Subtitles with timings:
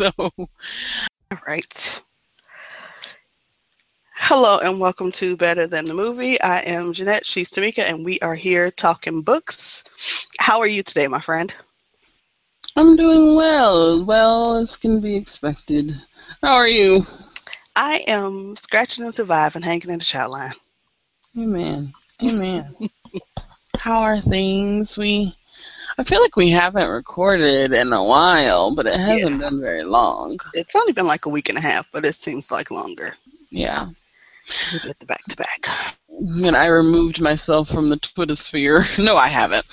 [0.00, 0.48] so, all
[1.46, 2.02] right.
[4.14, 6.40] Hello and welcome to Better Than the Movie.
[6.40, 9.84] I am Jeanette, she's Tamika, and we are here talking books.
[10.38, 11.54] How are you today, my friend?
[12.76, 15.92] I'm doing well, well as can be expected.
[16.40, 17.02] How are you?
[17.76, 20.54] I am scratching and surviving, hanging in the chat line.
[21.36, 21.92] Amen.
[22.26, 22.74] Amen.
[23.78, 24.96] How are things?
[24.96, 25.34] We
[26.00, 29.50] I feel like we haven't recorded in a while, but it hasn't Yeah.
[29.50, 30.38] been very long.
[30.54, 33.18] It's only been like a week and a half, but it seems like longer.
[33.50, 33.88] Yeah.
[34.72, 35.66] We did the back to back.
[36.08, 38.82] And I removed myself from the Twitter sphere.
[38.98, 39.66] No, I haven't.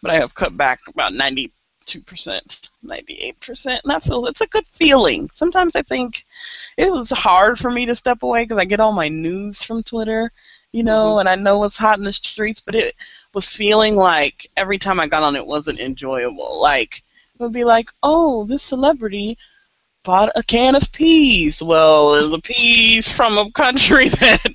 [0.00, 1.50] But I have cut back about 92%,
[1.86, 3.66] 98%.
[3.66, 5.28] And that feels, it's a good feeling.
[5.34, 6.24] Sometimes I think
[6.78, 9.82] it was hard for me to step away because I get all my news from
[9.82, 10.32] Twitter,
[10.72, 11.20] you know, mm-hmm.
[11.20, 12.96] and I know what's hot in the streets, but it
[13.36, 16.58] was feeling like every time I got on it wasn't enjoyable.
[16.58, 17.04] Like,
[17.34, 19.36] it would be like, oh, this celebrity
[20.04, 21.62] bought a can of peas.
[21.62, 24.54] Well, it's a peas from a country that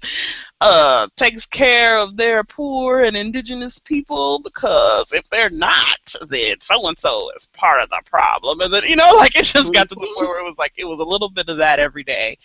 [0.61, 6.87] uh, takes care of their poor and indigenous people because if they're not, then so
[6.87, 8.61] and so is part of the problem.
[8.61, 10.73] And then, you know, like it just got to the point where it was like
[10.75, 12.39] it was a little bit of that every day.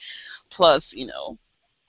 [0.51, 1.39] Plus, you know,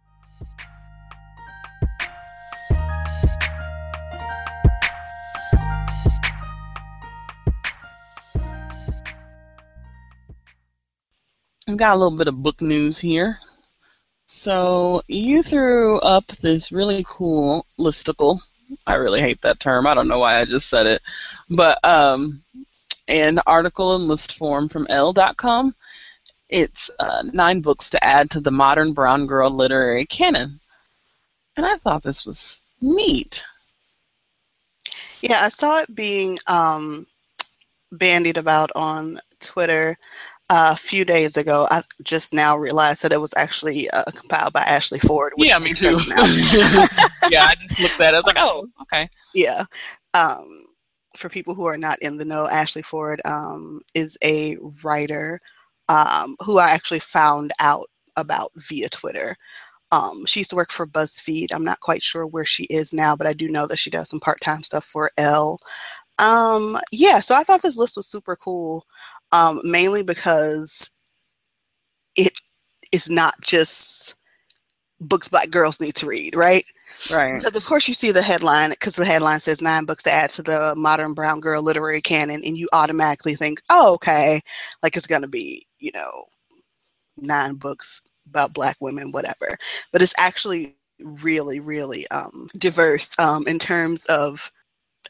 [11.69, 13.39] I've got a little bit of book news here.
[14.27, 18.41] So you threw up this really cool listicle.
[18.87, 19.87] I really hate that term.
[19.87, 21.03] I don't know why I just said it,
[21.51, 22.43] but um,
[23.09, 25.75] an article in list form from Elle.com.
[26.49, 30.61] It's uh, nine books to add to the modern brown girl literary canon,
[31.57, 33.45] and I thought this was neat.
[35.23, 37.07] yeah i saw it being um,
[37.93, 39.99] bandied about on twitter
[40.51, 44.63] a few days ago i just now realized that it was actually uh, compiled by
[44.63, 45.99] ashley ford which yeah, me too.
[46.09, 46.25] now.
[47.31, 48.17] yeah, I just looked at it.
[48.17, 49.09] I was like, oh, okay.
[49.35, 49.65] Yeah.
[50.15, 50.65] Um,
[51.17, 55.41] for people who are not in the know, Ashley Ford um, is a writer
[55.89, 59.37] um, who I actually found out about via Twitter.
[59.91, 61.49] Um, she used to work for BuzzFeed.
[61.53, 64.11] I'm not quite sure where she is now, but I do know that she does
[64.11, 65.59] some part time stuff for Elle.
[66.19, 68.85] Um, yeah, so I thought this list was super cool,
[69.33, 70.91] um, mainly because
[72.17, 72.41] it
[72.93, 74.15] is not just
[75.01, 76.65] books black girls need to read, right?
[77.11, 77.35] Right.
[77.35, 80.31] Because of course you see the headline because the headline says nine books to add
[80.31, 84.41] to the modern brown girl literary canon, and you automatically think, oh, okay,
[84.83, 86.25] like it's gonna be, you know,
[87.17, 89.57] nine books about black women, whatever.
[89.93, 94.51] But it's actually really, really um, diverse um, in terms of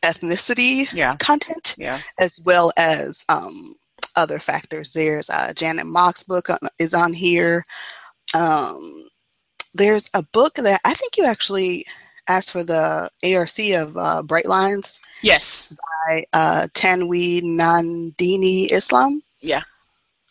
[0.04, 1.16] ethnicity Yeah.
[1.16, 2.00] content Yeah.
[2.18, 3.74] as well as um,
[4.18, 4.92] other factors.
[4.92, 7.64] There's uh, Janet Mock's book on, is on here.
[8.34, 9.08] Um,
[9.74, 11.86] there's a book that I think you actually
[12.28, 15.72] asked for the ARC of uh, Bright Lines Yes.
[16.06, 19.22] by uh, Tanwi Nandini Islam.
[19.40, 19.62] Yeah.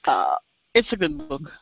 [0.06, 0.36] Uh,
[0.74, 1.54] It's a good book.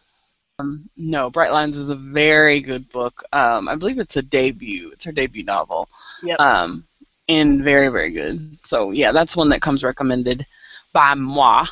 [0.60, 3.24] Um, no, Bright Lines is a very good book.
[3.34, 4.92] Um, I believe it's a debut.
[4.92, 5.88] It's her debut novel.
[6.24, 6.40] Yep.
[6.40, 6.86] Um,
[7.28, 8.40] and very, very good.
[8.64, 10.46] So yeah, that's one that comes recommended
[10.94, 11.66] by moi.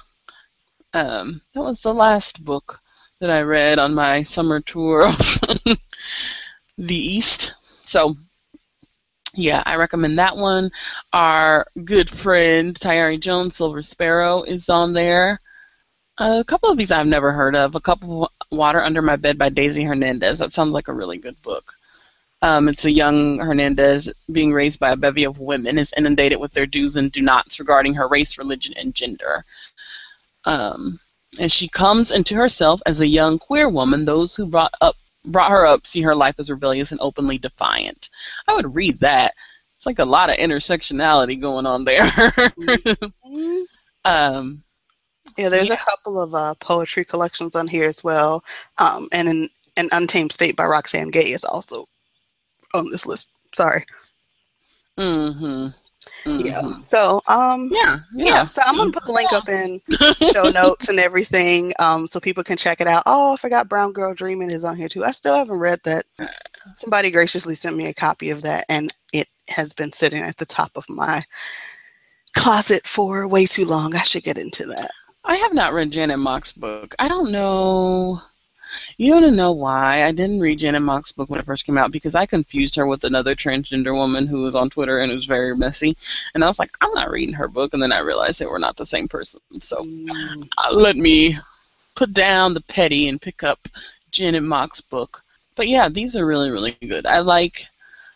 [0.94, 2.80] Um, that was the last book
[3.20, 5.18] that I read on my summer tour of
[6.78, 7.56] the East.
[7.86, 8.16] So
[9.34, 10.72] yeah, I recommend that one.
[11.12, 15.42] Our good friend Tayari Jones, Silver Sparrow, is on there.
[16.20, 17.74] A couple of these I've never heard of.
[17.74, 20.40] A couple of Water Under My Bed by Daisy Hernandez.
[20.40, 21.74] That sounds like a really good book.
[22.44, 26.52] Um, it's a young Hernandez being raised by a bevy of women, is inundated with
[26.52, 29.46] their do's and do nots regarding her race, religion, and gender.
[30.46, 31.00] Um,
[31.40, 34.06] and she comes into herself as a young queer woman.
[34.06, 34.96] Those who brought up
[35.26, 38.10] brought her up see her life as rebellious and openly defiant.
[38.48, 39.34] I would read that.
[39.78, 42.04] It's like a lot of intersectionality going on there.
[43.26, 43.64] Mm-hmm.
[44.06, 44.64] um,
[45.38, 45.76] Yeah, there's Yeah.
[45.76, 48.44] a couple of uh, poetry collections on here as well.
[48.78, 51.86] Um, and in an Untamed State by Roxane Gay is also
[52.74, 53.32] on this list.
[53.54, 53.86] Sorry.
[56.26, 56.62] Hmm Yeah.
[56.84, 58.00] So, um, Yeah.
[58.14, 58.26] yeah.
[58.26, 58.46] Yeah.
[58.46, 59.82] So I'm gonna put the link up in
[60.32, 63.04] show notes and everything, um, so people can check it out.
[63.06, 65.04] Oh, I forgot Brown Girl Dreaming is on here too.
[65.04, 66.06] I still haven't read that.
[66.76, 70.46] Somebody graciously sent me a copy of that, and it has been sitting at the
[70.46, 71.24] top of my
[72.34, 73.96] closet for way too long.
[73.96, 74.92] I should get into that.
[75.26, 76.96] I have not read Janet Mock's book.
[77.00, 78.20] I don't know.
[78.98, 81.78] You want to know why I didn't read Janet Mock's book when it first came
[81.78, 81.92] out?
[81.92, 85.56] Because I confused her with another transgender woman who was on Twitter and was very
[85.56, 85.98] messy.
[86.34, 87.74] And I was like, I'm not reading her book.
[87.74, 89.42] And then I realized they were not the same person.
[89.62, 89.86] So
[90.58, 91.38] uh, let me
[91.96, 93.68] put down the petty and pick up
[94.12, 95.24] Janet Mock's book.
[95.56, 97.06] But yeah, these are really, really good.
[97.06, 97.68] I like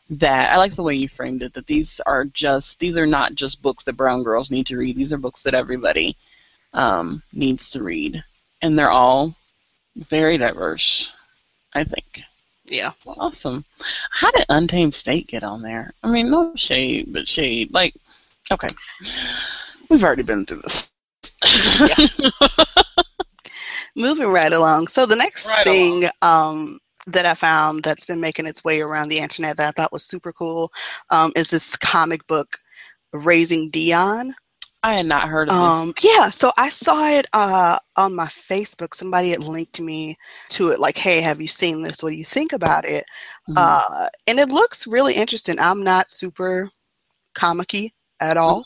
[0.10, 0.52] that.
[0.52, 1.54] I like the way you framed it.
[1.54, 4.96] That these are just these are not just books that brown girls need to read.
[4.96, 6.16] These are books that everybody
[6.74, 8.24] um, needs to read,
[8.62, 9.36] and they're all
[9.98, 11.12] very diverse.
[11.74, 12.22] I think.
[12.66, 12.92] yeah.
[13.06, 13.66] Awesome.
[14.12, 15.92] How did Untamed State get on there?
[16.04, 17.74] I mean, no shade, but shade.
[17.74, 17.94] Like,
[18.52, 18.70] okay,
[19.90, 20.92] we've already been through this.
[23.96, 24.88] Moving right along.
[24.88, 29.10] So the next Right thing um, that I found that's been making its way around
[29.10, 30.72] the internet that I thought was super cool
[31.10, 32.60] um, is this comic book,
[33.12, 34.36] Raising Dion.
[34.88, 35.96] I had not heard of Um, this.
[36.04, 38.94] yeah, so I saw it uh, on my Facebook.
[38.94, 40.18] Somebody had linked me
[40.50, 42.04] to it, like, "Hey, have you seen this?
[42.04, 43.06] What do you think about it?"
[43.50, 43.56] Mhm.
[43.56, 45.60] Uh, and it looks really interesting.
[45.60, 46.70] I'm not super
[47.36, 47.92] comicky
[48.22, 48.66] at all,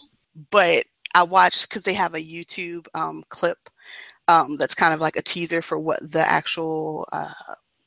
[0.51, 0.85] but
[1.15, 3.57] I watched because they have a YouTube um, clip
[4.27, 7.31] um, that's kind of like a teaser for what the actual uh,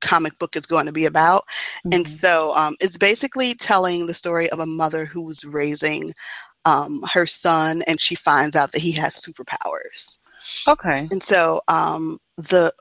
[0.00, 1.44] comic book is going to be about.
[1.92, 2.08] And Mhm.
[2.08, 6.12] so um, it's basically telling the story of a mother who's raising
[6.64, 10.18] um, her son, and she finds out that he has superpowers.
[10.68, 11.08] okay.
[11.10, 12.72] And so um, the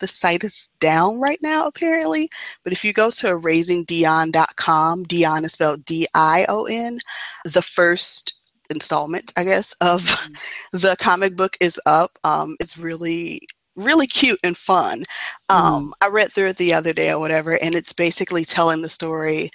[0.00, 2.28] the site is down right now, apparently.
[2.62, 6.98] But if you go to raisingdion.com, Dion is spelled D I O N.
[7.44, 8.38] The first
[8.70, 10.28] installment, I guess, of
[10.72, 12.18] the comic book is up.
[12.24, 13.40] Um, it's really
[13.76, 15.02] really cute and fun.
[15.48, 18.88] Um, I read through it the other day or whatever, and it's basically telling the
[18.88, 19.50] story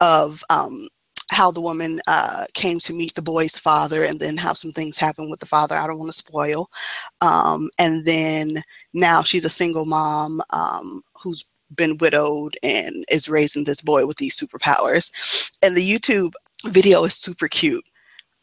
[0.00, 0.88] of um,
[1.30, 4.98] how the woman uh, came to meet the boy's father, and then how some things
[4.98, 5.76] happened with the father.
[5.76, 6.70] I don't want to spoil.
[7.20, 8.62] Um, and then
[8.92, 11.44] now she's a single mom um, who's
[11.74, 15.12] been widowed and is raising this boy with these superpowers.
[15.62, 16.32] And the YouTube
[16.66, 17.84] video is super cute.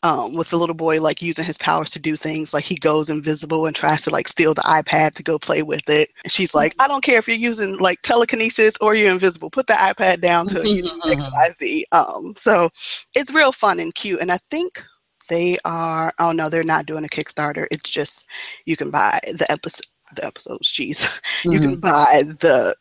[0.04, 3.10] Um, with the little boy like using his powers to do things like he goes
[3.10, 6.12] invisible and tries to like steal the iPad to go play with it.
[6.24, 9.66] And she's like, I don't care if you're using like telekinesis or you're invisible, put
[9.66, 10.60] the iPad down to
[11.06, 11.82] XYZ.
[11.92, 12.70] Um, so
[13.16, 14.22] it's real fun and cute.
[14.22, 14.84] And I think
[15.30, 17.66] they are, oh no, they're not doing a Kickstarter.
[17.72, 18.28] It's just
[18.66, 21.08] you can buy the episode, the episodes, geez.
[21.44, 22.76] You can buy the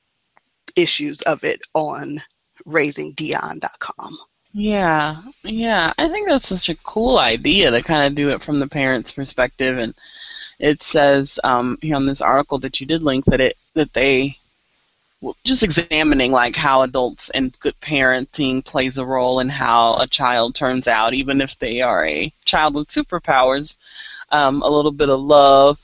[0.76, 2.22] issues of it on
[2.66, 4.18] raisingdion.com.
[4.58, 5.92] Yeah, yeah.
[5.98, 9.12] I think that's such a cool idea to kind of do it from the parents'
[9.12, 9.76] perspective.
[9.78, 9.94] And
[10.58, 14.38] it says um, here on this article that you did link that it that they
[15.44, 20.54] just examining like how adults and good parenting plays a role in how a child
[20.54, 23.78] turns out, even if they are a child with superpowers.
[24.32, 25.78] Um, a little bit of love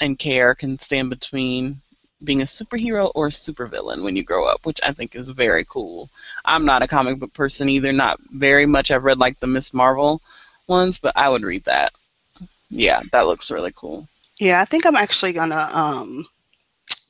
[0.00, 1.80] and care can stand between
[2.24, 5.64] being a superhero or a supervillain when you grow up, which I think is very
[5.64, 6.08] cool.
[6.44, 8.90] I'm not a comic book person either, not very much.
[8.90, 10.22] I've read like the Miss Marvel
[10.66, 11.92] ones, but I would read that.
[12.70, 14.08] Yeah, that looks really cool.
[14.38, 16.26] Yeah, I think I'm actually gonna um,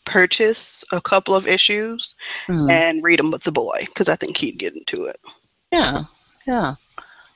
[0.04, 2.14] purchase a couple of issues
[2.46, 2.70] Mhm.
[2.70, 5.18] and read them with the boy because I think he'd get into it.
[5.72, 6.04] Yeah,
[6.46, 6.74] yeah.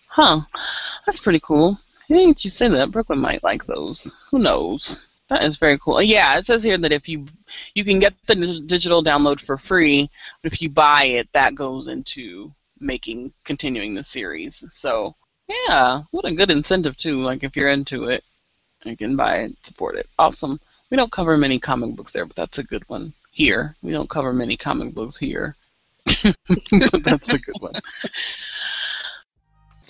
[0.08, 0.40] Huh.
[1.06, 1.78] That's pretty cool.
[2.04, 4.12] I think you say that Brooklyn might like those.
[4.30, 5.06] Who knows?
[5.30, 6.02] That is very cool.
[6.02, 7.26] Yeah, it says here that if you
[7.74, 8.34] you can get the
[8.66, 10.10] digital download for free,
[10.42, 14.64] but if you buy it, that goes into making continuing the series.
[14.70, 15.14] So
[15.48, 17.22] yeah, what a good incentive too.
[17.22, 18.24] Like if you're into it,
[18.84, 20.08] you can buy it, support it.
[20.18, 20.60] Awesome.
[20.90, 23.12] We don't cover many comic books there, but that's a good one.
[23.30, 25.54] Here, we don't cover many comic books here.
[26.06, 27.74] that's a good one.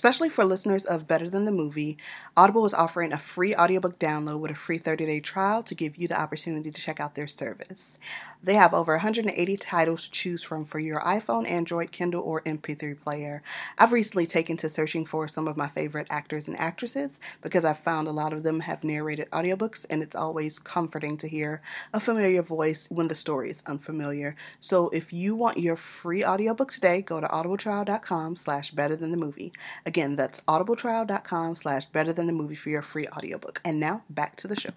[0.01, 1.95] Especially for listeners of Better Than the Movie,
[2.35, 5.95] Audible is offering a free audiobook download with a free 30 day trial to give
[5.95, 7.99] you the opportunity to check out their service.
[8.43, 12.99] They have over 180 titles to choose from for your iPhone, Android, Kindle, or MP3
[12.99, 13.43] player.
[13.77, 17.77] I've recently taken to searching for some of my favorite actors and actresses because I've
[17.77, 21.61] found a lot of them have narrated audiobooks, and it's always comforting to hear
[21.93, 24.35] a familiar voice when the story is unfamiliar.
[24.59, 29.17] So if you want your free audiobook today, go to audibletrial.com slash better than the
[29.17, 29.53] movie.
[29.91, 33.59] Again, that's audibletrial.com slash better than the movie for your free audiobook.
[33.65, 34.69] And now back to the show.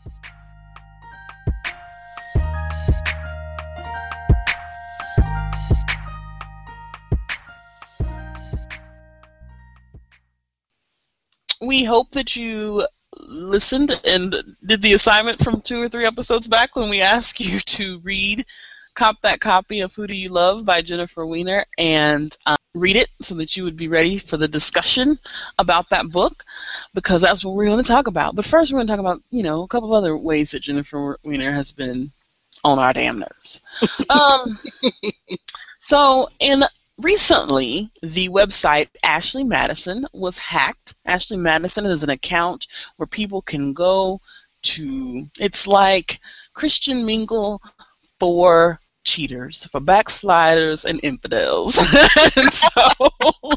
[11.60, 12.84] we hope that you
[13.20, 14.34] listened and
[14.66, 18.44] did the assignment from two or three episodes back when we asked you to read
[18.94, 23.08] Cop That Copy of Who Do You Love by Jennifer Weiner and um, read it
[23.20, 25.18] so that you would be ready for the discussion
[25.58, 26.44] about that book
[26.94, 28.36] because that's what we're going to talk about.
[28.36, 30.62] But first, we're going to talk about, you know, a couple of other ways that
[30.62, 32.12] Jennifer Weiner has been
[32.62, 33.62] on our damn nerves.
[34.10, 34.58] um,
[35.78, 36.62] so, in
[36.98, 40.94] recently, the website Ashley Madison was hacked.
[41.04, 44.20] Ashley Madison is an account where people can go
[44.62, 46.20] to, it's like
[46.54, 47.60] Christian Mingle
[48.18, 51.78] for cheaters, for backsliders and infidels.
[52.36, 53.52] and, so,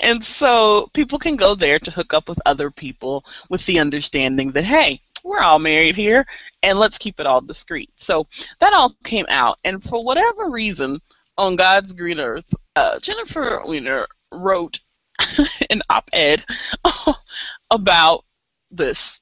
[0.00, 4.52] and so people can go there to hook up with other people with the understanding
[4.52, 6.26] that, hey, we're all married here
[6.62, 7.90] and let's keep it all discreet.
[7.96, 8.26] So
[8.58, 9.58] that all came out.
[9.64, 11.00] And for whatever reason,
[11.38, 14.80] on God's green earth, uh, Jennifer Weiner wrote
[15.70, 16.44] an op-ed
[17.70, 18.24] about
[18.70, 19.20] this,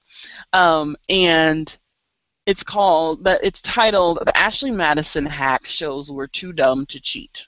[0.52, 1.76] um, and
[2.50, 3.40] it's called that.
[3.44, 7.46] It's titled "The Ashley Madison Hack Shows We're Too Dumb to Cheat."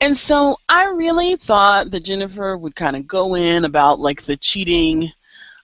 [0.00, 4.36] And so I really thought that Jennifer would kind of go in about like the
[4.36, 5.12] cheating.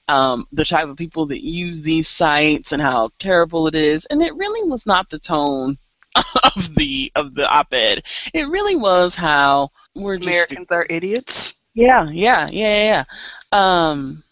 [0.08, 4.20] Um, the type of people that use these sites and how terrible it is, and
[4.22, 5.78] it really was not the tone
[6.56, 8.02] of the of the op-ed.
[8.34, 11.62] It really was how we're Americans just, are idiots.
[11.74, 13.04] Yeah, yeah, yeah,
[13.52, 13.90] yeah.
[13.90, 14.24] Um,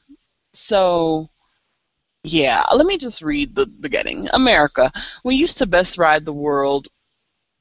[0.52, 1.28] so
[2.24, 4.28] yeah, let me just read the beginning.
[4.32, 4.90] America,
[5.24, 6.88] we used to best ride the world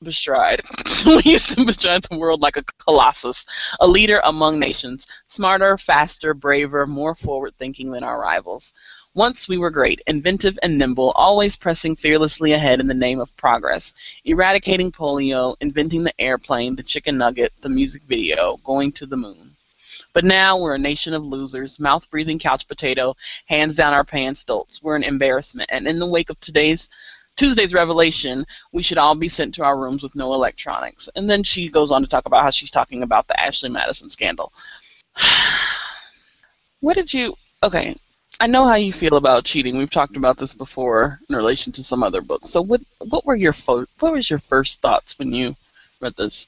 [0.01, 0.61] bestride.
[1.05, 3.45] we used to bestride the world like a colossus,
[3.79, 8.73] a leader among nations, smarter, faster, braver, more forward thinking than our rivals.
[9.13, 13.35] Once we were great, inventive and nimble, always pressing fearlessly ahead in the name of
[13.35, 13.93] progress,
[14.25, 19.56] eradicating polio, inventing the airplane, the chicken nugget, the music video, going to the moon.
[20.17, 24.43] But now we're a nation of losers, mouth breathing couch potato, hands down our pants
[24.43, 24.81] dolts.
[24.81, 25.69] We're an embarrassment.
[25.71, 26.89] And in the wake of today's
[27.35, 31.07] Tuesday's revelation, we should all be sent to our rooms with no electronics.
[31.15, 34.09] And then she goes on to talk about how she's talking about the Ashley Madison
[34.09, 34.51] scandal.
[36.79, 37.95] what did you okay,
[38.39, 39.77] I know how you feel about cheating.
[39.77, 42.49] We've talked about this before in relation to some other books.
[42.49, 45.55] So what what were your fo- what was your first thoughts when you
[46.01, 46.47] read this?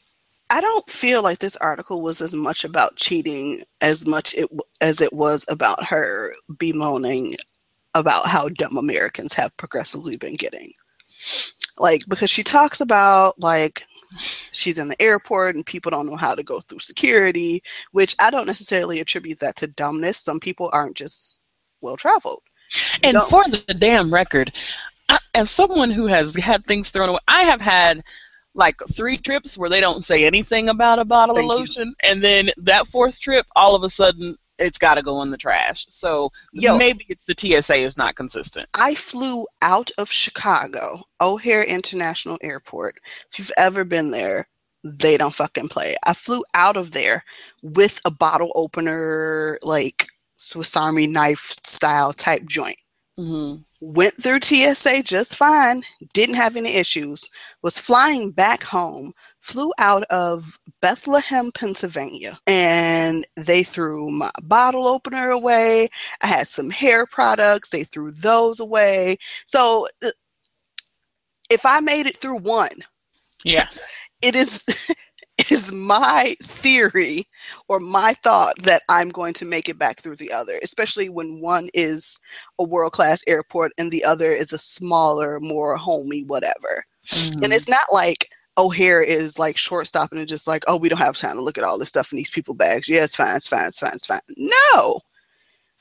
[0.50, 4.50] I don't feel like this article was as much about cheating as much it,
[4.82, 7.36] as it was about her bemoaning
[7.94, 10.72] about how dumb Americans have progressively been getting.
[11.78, 13.84] Like because she talks about like
[14.18, 18.32] she's in the airport and people don't know how to go through security, which I
[18.32, 20.18] don't necessarily attribute that to dumbness.
[20.18, 21.42] Some people aren't just
[21.82, 22.42] well traveled.
[23.04, 23.30] And Don't.
[23.30, 24.52] for the damn record,
[25.10, 28.04] uh, as someone who has had things thrown away, I have had
[28.60, 32.10] like three trips where they don't say anything about a bottle Thank of lotion, you.
[32.10, 35.38] and then that fourth trip, all of a sudden, it's got to go in the
[35.38, 35.86] trash.
[35.90, 38.68] So Yo, maybe it's the TSA is not consistent.
[38.76, 43.00] I flew out of Chicago, O'Hare International Airport.
[43.32, 44.48] If you've ever been there,
[44.84, 45.96] they don't fucking play.
[46.06, 47.24] I flew out of there
[47.64, 52.78] with a bottle opener, like Swiss Army knife style type joint.
[53.20, 53.62] Mm-hmm.
[53.82, 55.84] Went through TSA just fine,
[56.14, 57.30] didn't have any issues,
[57.62, 65.32] was flying back home, flew out of Bethlehem, Pennsylvania, and they threw my bottle opener
[65.32, 65.90] away.
[66.22, 69.18] I had some hair products, they threw those away.
[69.46, 70.12] So uh,
[71.50, 72.86] if I made it through one,
[73.44, 73.86] yes,
[74.22, 74.64] it is
[75.50, 77.28] is my theory
[77.68, 81.40] or my thought that I'm going to make it back through the other, especially when
[81.40, 82.20] one is
[82.60, 86.86] a world class airport and the other is a smaller, more homey, whatever.
[87.08, 87.44] Mm-hmm.
[87.44, 91.00] And it's not like O'Hare is like short stopping and just like, oh, we don't
[91.00, 92.90] have time to look at all this stuff in these people bags.
[92.90, 94.20] Yeah, it's fine, it's fine, it's fine, it's fine.
[94.36, 95.00] No.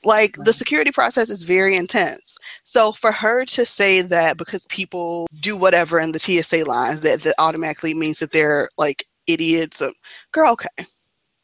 [0.05, 2.37] Like the security process is very intense.
[2.63, 7.23] So for her to say that because people do whatever in the TSA lines, that
[7.23, 9.81] that automatically means that they're like idiots.
[9.81, 9.91] Or,
[10.31, 10.87] girl, okay.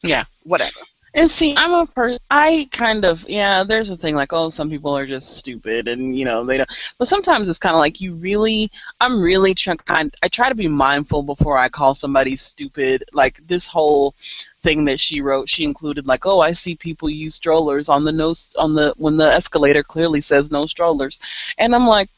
[0.02, 0.24] Yeah.
[0.44, 0.80] Whatever.
[1.16, 2.18] And see, I'm a person.
[2.30, 3.64] I kind of yeah.
[3.64, 6.68] There's a thing like oh, some people are just stupid, and you know they don't.
[6.98, 8.70] But sometimes it's kind of like you really.
[9.00, 9.78] I'm really trying.
[9.88, 13.02] I try to be mindful before I call somebody stupid.
[13.14, 14.14] Like this whole
[14.60, 18.12] thing that she wrote, she included like oh, I see people use strollers on the
[18.12, 21.18] no on the when the escalator clearly says no strollers,
[21.56, 22.10] and I'm like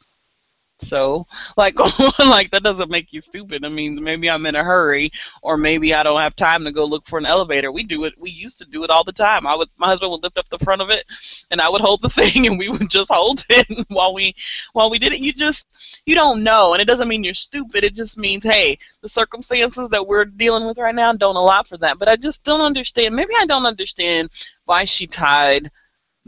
[0.80, 1.78] so like
[2.18, 3.64] like that doesn't make you stupid.
[3.64, 5.10] I mean maybe i'm in a hurry
[5.42, 7.72] or maybe i don't have time to go look for an elevator.
[7.72, 9.46] We do it we used to do it all the time.
[9.46, 11.04] I would my husband would lift up the front of it
[11.50, 14.34] and i would hold the thing and we would just hold it while we
[14.72, 15.20] while we did it.
[15.20, 17.84] You just you don't know and it doesn't mean you're stupid.
[17.84, 21.78] It just means hey the circumstances that we're dealing with right now don't allow for
[21.78, 21.98] that.
[21.98, 24.30] But i just don't understand maybe i don't understand
[24.64, 25.70] why she tied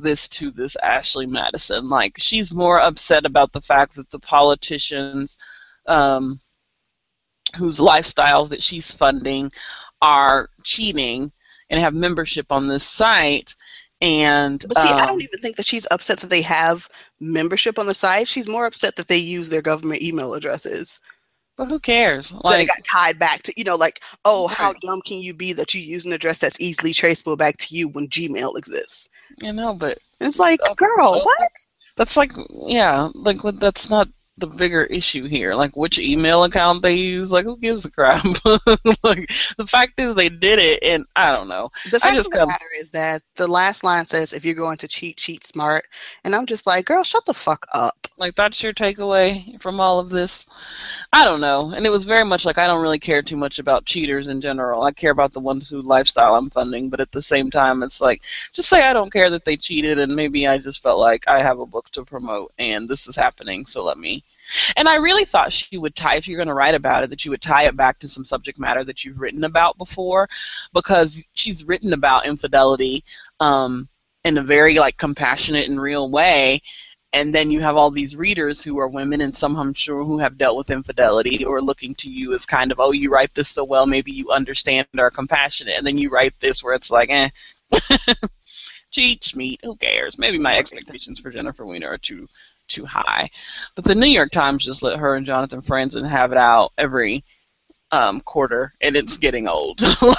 [0.02, 1.88] this to this Ashley Madison.
[1.88, 5.38] Like she's more upset about the fact that the politicians
[5.86, 6.40] um,
[7.56, 9.50] whose lifestyles that she's funding
[10.02, 11.32] are cheating
[11.68, 13.54] and have membership on this site.
[14.00, 16.88] And but see, um, I don't even think that she's upset that they have
[17.20, 18.28] membership on the site.
[18.28, 21.00] She's more upset that they use their government email addresses.
[21.58, 22.32] But who cares?
[22.32, 25.34] Like, that it got tied back to you know, like, oh, how dumb can you
[25.34, 29.09] be that you use an address that's easily traceable back to you when Gmail exists?
[29.40, 31.50] You know, but it's like, girl, so, what?
[31.96, 34.08] That's like, yeah, like that's not
[34.40, 35.54] the bigger issue here.
[35.54, 37.30] Like which email account they use.
[37.30, 38.24] Like who gives a crap?
[39.04, 41.70] like the fact is they did it, and I don't know.
[41.90, 44.88] The fact of the matter is that the last line says, "If you're going to
[44.88, 45.84] cheat, cheat smart,"
[46.24, 48.08] and I'm just like, girl, shut the fuck up.
[48.16, 50.46] Like that's your takeaway from all of this.
[51.12, 53.58] I don't know, and it was very much like I don't really care too much
[53.58, 54.82] about cheaters in general.
[54.82, 58.00] I care about the ones who lifestyle I'm funding, but at the same time, it's
[58.00, 58.22] like
[58.52, 61.42] just say I don't care that they cheated, and maybe I just felt like I
[61.42, 64.24] have a book to promote, and this is happening, so let me
[64.76, 67.24] and I really thought she would tie, if you're going to write about it, that
[67.24, 70.28] you would tie it back to some subject matter that you've written about before,
[70.72, 73.04] because she's written about infidelity
[73.40, 73.88] um,
[74.24, 76.60] in a very like compassionate and real way.
[77.12, 80.18] And then you have all these readers who are women, and some I'm sure who
[80.18, 83.48] have dealt with infidelity or looking to you as kind of, oh, you write this
[83.48, 85.76] so well, maybe you understand or are compassionate.
[85.76, 87.28] And then you write this where it's like, eh.
[88.90, 90.18] cheat, meat, who cares?
[90.18, 92.28] Maybe my expectations for Jennifer Weiner are too
[92.70, 93.28] too high.
[93.74, 97.24] But the New York Times just let her and Jonathan Franzen have it out every
[97.92, 99.80] um, quarter, and it's getting old.
[100.02, 100.16] like,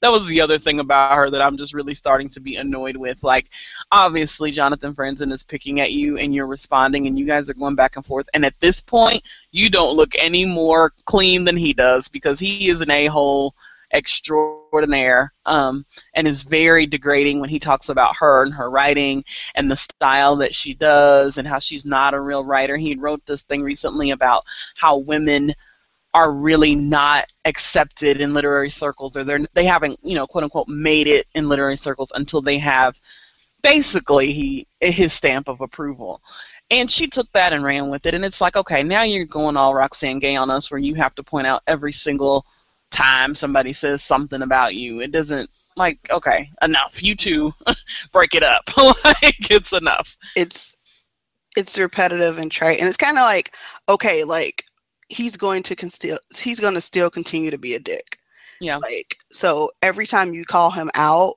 [0.00, 2.96] that was the other thing about her that I'm just really starting to be annoyed
[2.96, 3.22] with.
[3.22, 3.48] Like,
[3.90, 7.74] obviously, Jonathan Franzen is picking at you, and you're responding, and you guys are going
[7.74, 8.28] back and forth.
[8.34, 12.68] And at this point, you don't look any more clean than he does because he
[12.68, 13.54] is an a hole
[13.92, 19.70] extraordinaire um, and is very degrading when he talks about her and her writing and
[19.70, 22.76] the style that she does and how she's not a real writer.
[22.76, 24.44] He wrote this thing recently about
[24.76, 25.52] how women
[26.16, 30.66] are really not accepted in literary circles or they're they haven't you know quote unquote
[30.66, 32.98] made it in literary circles until they have
[33.62, 36.22] basically he his stamp of approval
[36.70, 39.58] and she took that and ran with it and it's like okay now you're going
[39.58, 42.46] all roxane gay on us where you have to point out every single
[42.90, 45.00] time somebody says something about you.
[45.00, 47.02] It doesn't like okay, enough.
[47.02, 47.52] You two
[48.12, 48.64] break it up.
[48.76, 50.16] like it's enough.
[50.36, 50.76] It's
[51.56, 53.54] it's repetitive and trite, and it's kind of like
[53.88, 54.64] okay, like
[55.08, 58.18] he's going to con- still he's going to still continue to be a dick.
[58.60, 58.78] Yeah.
[58.78, 61.34] Like so, every time you call him out,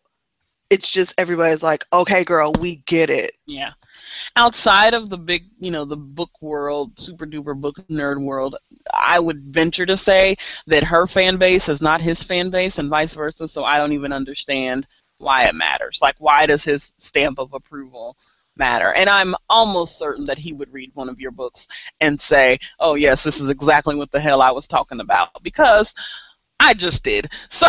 [0.70, 3.32] it's just everybody's like, okay, girl, we get it.
[3.46, 3.72] Yeah
[4.36, 8.56] outside of the big, you know, the book world, super duper book nerd world,
[8.94, 12.90] I would venture to say that her fan base is not his fan base and
[12.90, 16.00] vice versa, so I don't even understand why it matters.
[16.02, 18.18] Like, why does his stamp of approval
[18.56, 18.94] matter?
[18.94, 21.68] And I'm almost certain that he would read one of your books
[22.00, 25.44] and say, oh, yes, this is exactly what the hell I was talking about.
[25.44, 25.94] Because
[26.60, 27.28] I just did.
[27.50, 27.68] So,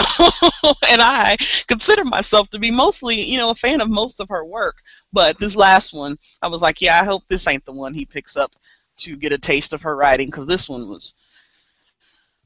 [0.89, 4.45] and I consider myself to be mostly, you know, a fan of most of her
[4.45, 4.77] work.
[5.13, 8.05] But this last one, I was like, yeah, I hope this ain't the one he
[8.05, 8.53] picks up
[8.99, 11.15] to get a taste of her writing because this one was.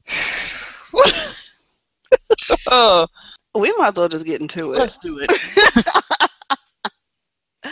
[2.71, 3.07] oh.
[3.53, 4.79] We might as well just get into it.
[4.79, 5.31] Let's do it.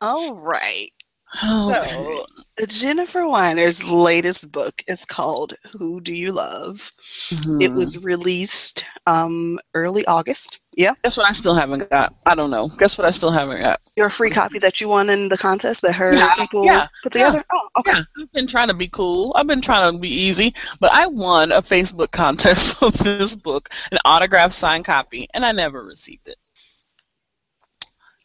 [0.00, 0.90] All right.
[1.34, 2.24] So,
[2.66, 6.90] Jennifer Weiner's latest book is called Who Do You Love?
[7.28, 7.60] Mm-hmm.
[7.60, 10.60] It was released um, early August.
[10.74, 10.92] Yeah.
[11.02, 12.14] Guess what I still haven't got?
[12.24, 12.68] I don't know.
[12.78, 13.80] Guess what I still haven't got?
[13.96, 17.12] Your free copy that you won in the contest that her yeah, people yeah, put
[17.12, 17.38] together?
[17.38, 17.42] Yeah.
[17.52, 17.92] Oh, okay.
[17.96, 18.22] Yeah.
[18.22, 19.32] I've been trying to be cool.
[19.36, 23.70] I've been trying to be easy, but I won a Facebook contest of this book,
[23.90, 26.36] an autographed signed copy, and I never received it.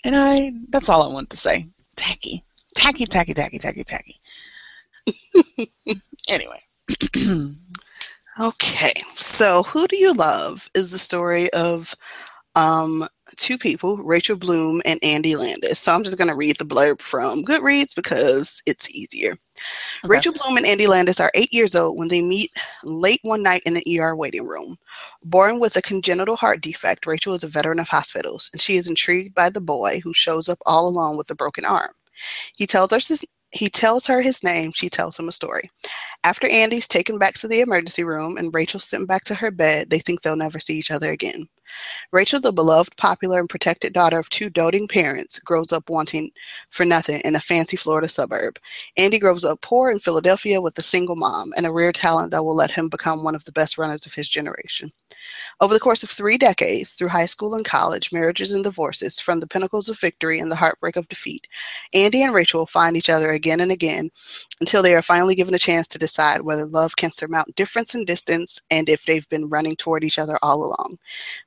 [0.03, 1.67] And I that's all I want to say.
[1.95, 2.43] Tacky.
[2.75, 4.21] Tacky, tacky, tacky, tacky, tacky.
[6.27, 6.59] anyway.
[8.39, 8.93] okay.
[9.15, 11.95] So Who Do You Love is the story of
[12.55, 13.07] um,
[13.37, 15.79] two people, Rachel Blum and Andy Landis.
[15.79, 19.31] So I'm just going to read the blurb from Goodreads because it's easier.
[19.31, 19.37] Okay.
[20.05, 22.51] Rachel Blum and Andy Landis are eight years old when they meet
[22.83, 24.77] late one night in an ER waiting room.
[25.23, 28.87] Born with a congenital heart defect, Rachel is a veteran of hospitals, and she is
[28.87, 31.91] intrigued by the boy who shows up all alone with a broken arm.
[32.55, 35.69] He tells us his, he tells her his name, she tells him a story.
[36.23, 39.89] After Andy's taken back to the emergency room and Rachel's sent back to her bed,
[39.89, 41.47] they think they'll never see each other again.
[42.11, 46.31] Rachel, the beloved, popular, and protected daughter of two doting parents, grows up wanting
[46.69, 48.59] for nothing in a fancy Florida suburb.
[48.97, 52.43] Andy grows up poor in Philadelphia with a single mom and a rare talent that
[52.43, 54.91] will let him become one of the best runners of his generation.
[55.61, 59.39] Over the course of three decades, through high school and college, marriages and divorces, from
[59.39, 61.47] the pinnacles of victory and the heartbreak of defeat,
[61.93, 64.09] Andy and Rachel find each other again and again
[64.59, 68.07] until they are finally given a chance to decide whether love can surmount difference and
[68.07, 70.97] distance and if they've been running toward each other all along.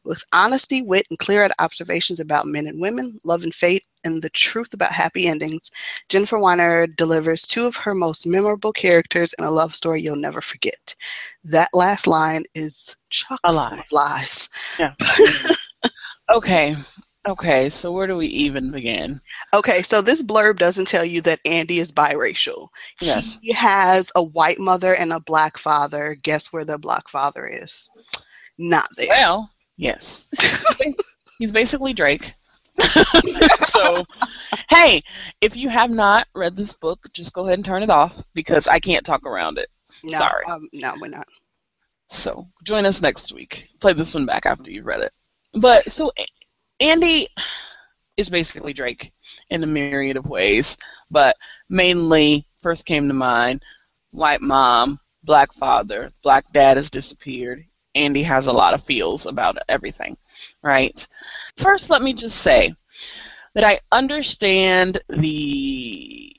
[0.05, 4.31] With honesty, wit, and clear-eyed observations about men and women, love and fate, and the
[4.31, 5.71] truth about happy endings,
[6.09, 10.40] Jennifer Weiner delivers two of her most memorable characters in a love story you'll never
[10.40, 10.95] forget.
[11.45, 13.85] That last line is chock a lie.
[13.90, 14.49] lies.
[14.79, 14.95] Yeah.
[16.35, 16.75] okay.
[17.29, 19.21] Okay, so where do we even begin?
[19.53, 22.69] Okay, so this blurb doesn't tell you that Andy is biracial.
[23.01, 23.40] Yes.
[23.42, 26.16] He has a white mother and a black father.
[26.23, 27.90] Guess where the black father is?
[28.59, 29.09] Not there.
[29.09, 30.29] Well, yes.
[31.38, 32.33] He's basically Drake.
[33.67, 34.05] so,
[34.69, 35.03] hey,
[35.41, 38.69] if you have not read this book, just go ahead and turn it off because
[38.69, 39.69] I can't talk around it.
[40.05, 40.45] No, Sorry.
[40.45, 41.27] Um, no, we're not.
[42.09, 43.69] So, join us next week.
[43.81, 45.12] Play this one back after you've read it.
[45.55, 46.12] But, so,
[46.81, 47.29] Andy
[48.17, 49.12] is basically Drake
[49.51, 50.77] in a myriad of ways,
[51.11, 51.37] but
[51.69, 53.62] mainly, first came to mind
[54.11, 57.65] white mom, black father, black dad has disappeared.
[57.95, 60.17] Andy has a lot of feels about everything
[60.66, 61.07] right?
[61.57, 62.74] First, let me just say
[63.55, 66.37] that I understand the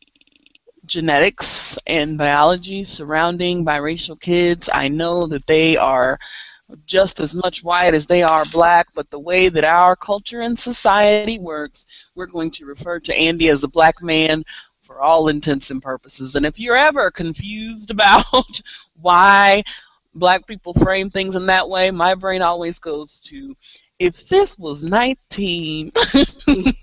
[0.85, 4.69] genetics and biology surrounding biracial kids.
[4.73, 6.19] I know that they are
[6.85, 10.59] just as much white as they are black, but the way that our culture and
[10.59, 14.43] society works, we're going to refer to Andy as a black man
[14.81, 16.35] for all intents and purposes.
[16.35, 18.61] And if you're ever confused about
[19.01, 19.63] why
[20.13, 23.55] black people frame things in that way, my brain always goes to
[23.99, 26.73] if this was 19, this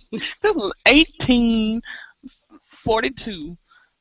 [0.42, 3.56] was 1842,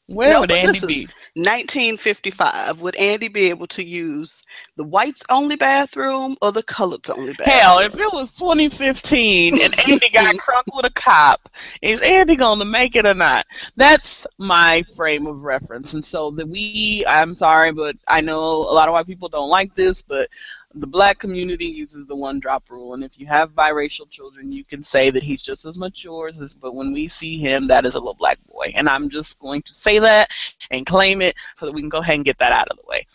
[0.08, 1.08] where no, would Andy be?
[1.36, 2.82] 1955.
[2.82, 4.43] Would Andy be able to use
[4.76, 7.58] the whites only bathroom or the coloreds only bathroom?
[7.58, 11.47] Hell, if it was 2015 and Andy got crunk with a cop,
[11.82, 13.45] is Andy going to make it or not?
[13.78, 15.93] That's my frame of reference.
[15.93, 19.49] And so that we, I'm sorry, but I know a lot of white people don't
[19.49, 20.28] like this, but
[20.75, 24.63] the black community uses the one drop rule, and if you have biracial children, you
[24.63, 26.53] can say that he's just as much yours as.
[26.53, 29.62] But when we see him, that is a little black boy, and I'm just going
[29.63, 30.31] to say that
[30.71, 32.88] and claim it so that we can go ahead and get that out of the
[32.88, 33.05] way.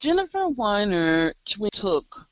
[0.00, 2.28] Jennifer Weiner took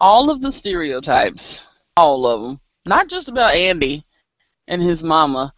[0.00, 4.04] all of the stereotypes, all of them, not just about Andy
[4.68, 5.52] and his mama,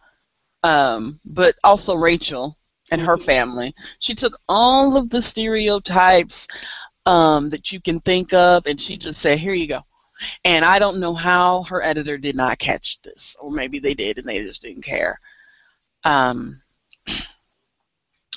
[0.63, 2.57] um, but also Rachel
[2.91, 3.73] and her family.
[3.99, 6.47] She took all of the stereotypes
[7.05, 9.85] um, that you can think of, and she just said, "Here you go."
[10.45, 14.17] And I don't know how her editor did not catch this, or maybe they did
[14.17, 15.19] and they just didn't care.
[16.05, 16.61] Um,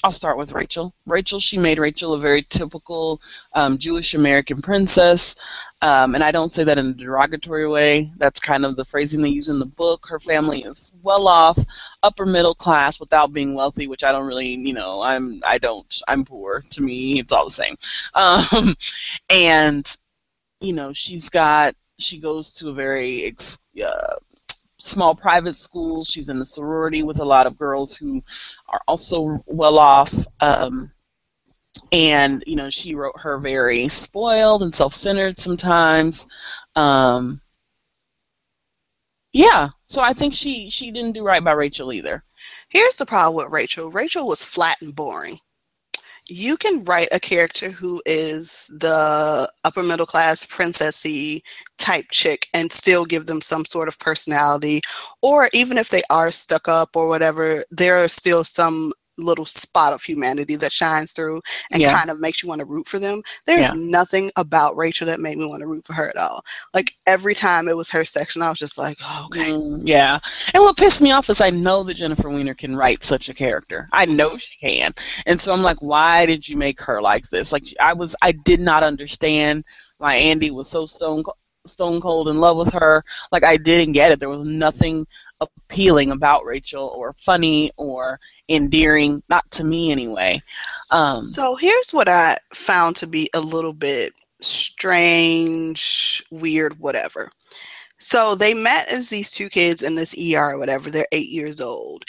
[0.07, 0.95] I'll start with Rachel.
[1.05, 3.21] Rachel, she made Rachel a very typical
[3.55, 5.35] um, Jewish American princess,
[5.83, 8.12] um, and I don't say that in a derogatory way.
[8.16, 10.07] That's kind of the phrasing they use in the book.
[10.09, 11.59] Her family is well off,
[12.05, 15.92] upper middle class, without being wealthy, which I don't really, you know, I'm I don't
[16.07, 16.62] I'm poor.
[16.71, 17.75] To me, it's all the same.
[18.14, 18.77] Um,
[19.29, 19.97] and
[20.61, 23.35] you know, she's got she goes to a very
[23.85, 24.14] uh,
[24.87, 26.05] small private school.
[26.05, 28.22] She's in a sorority with a lot of girls who
[28.68, 30.14] are also well off.
[30.40, 30.92] Um,
[31.92, 36.27] and you know, she wrote her very spoiled and self-centered sometimes.
[36.75, 37.40] Um,
[39.33, 42.25] yeah, so I think she she didn't do right by Rachel either.
[42.68, 43.90] Here's the problem with Rachel.
[43.90, 45.38] Rachel was flat and boring.
[46.29, 51.43] You can write a character who is the upper middle class princessy
[51.79, 54.81] type chick and still give them some sort of personality.
[55.23, 59.92] Or even if they are stuck up or whatever, there are still some little spot
[59.92, 61.96] of humanity that shines through and Yeah.
[61.96, 63.22] kind of makes you want to root for them.
[63.46, 63.72] There's Yeah.
[63.74, 66.42] nothing about Rachel that made me want to root for her at all.
[66.74, 69.50] Like every time it was her section, I was just like, oh, okay.
[69.50, 70.18] Mm, yeah.
[70.55, 73.35] And what pissed me off is I know that Jennifer Weiner can write such a
[73.35, 73.88] character.
[73.92, 74.92] I know she can.
[75.26, 77.52] And so I'm like, why did you make her like this?
[77.52, 79.64] Like I was I did not understand
[79.98, 81.35] why Andy was so stone co-
[81.68, 83.05] stone cold in love with her.
[83.33, 84.20] Like I didn't get it.
[84.20, 85.07] There was nothing
[85.40, 90.40] appealing about Rachel or funny or endearing, not to me anyway.
[90.90, 97.31] Um so here's what I found to be a little bit strange, weird, whatever.
[97.98, 100.90] So they met as these two kids in this ER or whatever.
[100.90, 102.05] They're eight years old.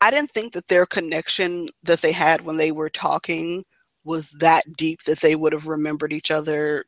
[0.00, 3.64] I didn't think that their connection that they had when they were talking
[4.04, 6.84] was that deep that they would have remembered each other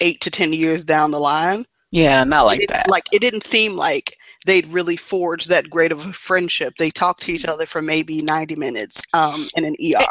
[0.00, 1.66] eight to ten years down the line.
[1.90, 2.88] yeah, not like it, that.
[2.88, 6.74] Like it didn't seem like they'd really forged that great of a friendship.
[6.76, 10.04] They talked to each other for maybe ninety minutes um, in an ER.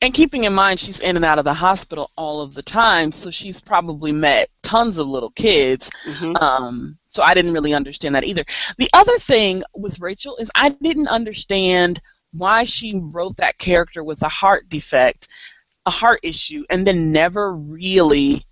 [0.00, 3.10] And keeping in mind she's in and out of the hospital all of the time,
[3.10, 5.90] so she's probably met tons of little kids.
[6.06, 6.40] Mhm.
[6.40, 8.44] Um, so I didn't really understand that either.
[8.76, 12.00] The other thing with Rachel is I didn't understand
[12.32, 15.26] why she wrote that character with a heart defect,
[15.86, 18.44] a heart issue, and then never really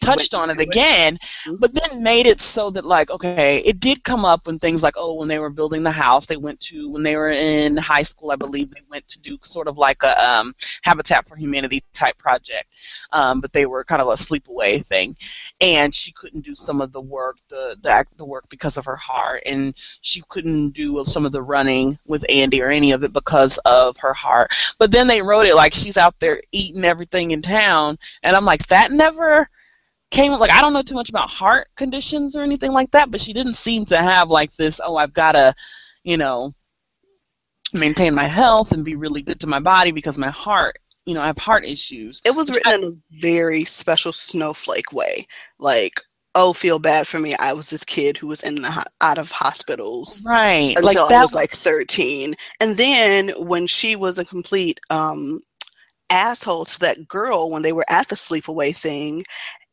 [0.00, 1.60] touched on it again, Mhm.
[1.60, 4.94] but then made it so that like okay, it did come up when things like
[4.96, 8.02] oh when they were building the house, they went to when they were in high
[8.02, 11.82] school, I believe they went to do sort of like a um, Habitat for Humanity
[11.92, 12.66] type project,
[13.12, 15.16] um, but they were kind of a sleepaway thing,
[15.60, 18.84] and she couldn't do some of the work the the, act- the work because of
[18.84, 23.04] her heart, and she couldn't do some of the running with Andy or any of
[23.04, 24.50] it because of her heart.
[24.78, 28.44] But then they wrote it like she's out there eating everything in town, and I'm
[28.44, 29.48] like that never
[30.10, 33.20] came like I don't know too much about heart conditions or anything like that, but
[33.20, 35.54] she didn't seem to have like this, oh, I've got to,
[36.04, 36.52] you know,
[37.72, 41.22] maintain my health and be really good to my body because my heart, you know,
[41.22, 42.20] I have heart issues.
[42.24, 45.26] It was written in a very special snowflake way.
[45.58, 46.00] Like,
[46.34, 47.34] oh, feel bad for me.
[47.38, 50.76] I was this kid who was in the ho- out of hospitals Right.
[50.76, 52.34] until like I that was like 13.
[52.60, 55.40] And then when she was a complete um,
[56.10, 59.24] asshole to that girl when they were at the sleepaway thing,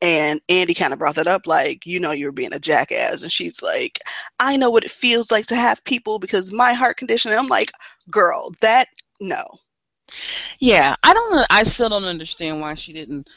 [0.01, 3.23] and Andy kind of brought that up, like, you know, you're being a jackass.
[3.23, 3.99] And she's like,
[4.39, 7.31] I know what it feels like to have people because my heart condition.
[7.31, 7.71] And I'm like,
[8.11, 8.87] girl, that,
[9.19, 9.43] no.
[10.59, 11.45] Yeah, I don't.
[11.49, 13.29] I still don't understand why she didn't.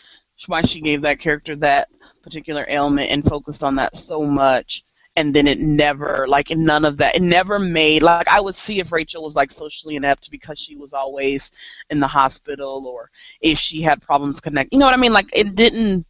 [0.46, 1.88] Why she gave that character that
[2.22, 4.84] particular ailment and focused on that so much,
[5.16, 7.16] and then it never, like, none of that.
[7.16, 10.76] It never made like I would see if Rachel was like socially inept because she
[10.76, 11.50] was always
[11.90, 14.72] in the hospital, or if she had problems connect.
[14.72, 15.12] You know what I mean?
[15.12, 16.06] Like it didn't.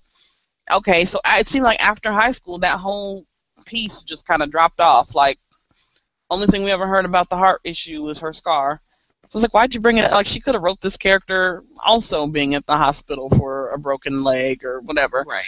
[0.72, 3.26] Okay, so I- it seemed like after high school, that whole
[3.66, 5.14] piece just kind of dropped off.
[5.14, 5.38] Like,
[6.30, 8.80] only thing we ever heard about the heart issue was her scar.
[9.28, 10.10] So I was like, why'd you bring it?
[10.10, 14.24] Like, she could have wrote this character also being at the hospital for a broken
[14.24, 15.24] leg or whatever.
[15.28, 15.44] Right.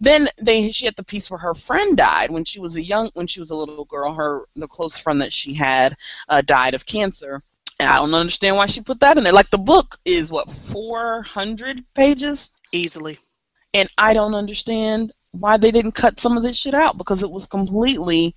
[0.00, 3.10] Then they she had the piece where her friend died when she was a young
[3.12, 4.14] when she was a little girl.
[4.14, 5.94] Her the close friend that she had
[6.28, 7.38] uh, died of cancer,
[7.78, 9.32] and I don't understand why she put that in there.
[9.32, 13.18] Like the book is what four hundred pages, Easily.
[13.74, 17.30] And I don't understand why they didn't cut some of this shit out because it
[17.30, 18.34] was completely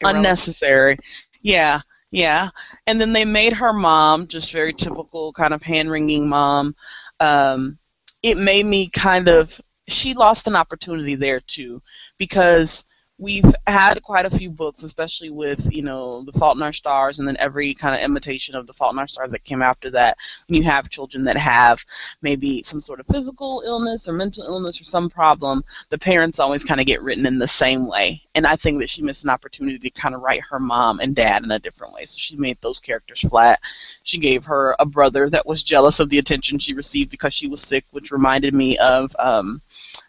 [0.00, 0.26] Irrelevant.
[0.26, 0.98] unnecessary.
[1.42, 2.50] Yeah, yeah.
[2.86, 6.74] And then they made her mom just very typical kind of hand wringing mom.
[7.20, 7.78] Um,
[8.22, 9.60] it made me kind of.
[9.88, 11.80] She lost an opportunity there too,
[12.18, 12.84] because
[13.18, 17.18] we've had quite a few books, especially with you know The Fault in Our Stars,
[17.18, 19.90] and then every kind of imitation of The Fault in Our Stars that came after
[19.90, 20.18] that.
[20.46, 21.84] When you have children that have
[22.22, 26.64] maybe some sort of physical illness or mental illness or some problem, the parents always
[26.64, 28.22] kind of get written in the same way.
[28.34, 31.14] And I think that she missed an opportunity to kind of write her mom and
[31.14, 32.04] dad in a different way.
[32.04, 33.60] So she made those characters flat.
[34.02, 37.48] She gave her a brother that was jealous of the attention she received because she
[37.48, 39.62] was sick, which reminded me of um,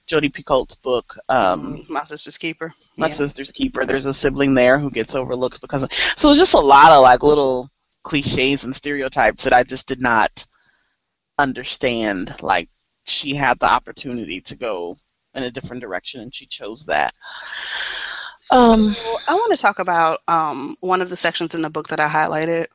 [0.08, 1.16] Jodi Picoult's book.
[1.30, 2.74] Um, Mm, my sister's keeper.
[2.98, 3.14] my Yeah.
[3.14, 3.86] sister's keeper.
[3.86, 5.94] There's a sibling there who gets overlooked because of.
[5.94, 7.70] So it's just a lot of like little
[8.04, 10.46] cliches and stereotypes that I just did not
[11.40, 12.36] understand.
[12.42, 12.70] Like
[13.06, 14.96] she had the opportunity to go
[15.34, 17.14] in a different direction and she chose that.
[18.52, 21.90] Um, so I want to talk about um, one of the sections in the book
[21.90, 22.68] that I highlighted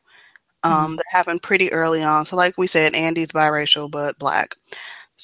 [0.64, 2.24] um, that happened pretty early on.
[2.24, 4.54] So, like we said, Andy's biracial but black.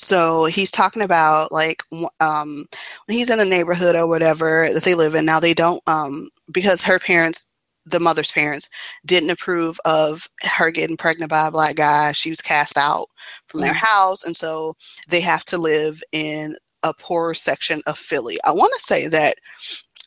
[0.01, 1.83] So he's talking about like
[2.21, 2.67] um,
[3.07, 5.25] when he's in a neighborhood or whatever that they live in.
[5.25, 7.53] Now they don't um, because her parents
[7.85, 8.69] the mother's parents
[9.07, 12.13] didn't approve of her getting pregnant by a black guy.
[12.13, 13.07] She was cast out
[13.49, 13.77] from their Mm.
[13.77, 14.77] house, and so
[15.09, 18.39] they have to live in a poorer section of Philly.
[18.45, 19.39] I want to say that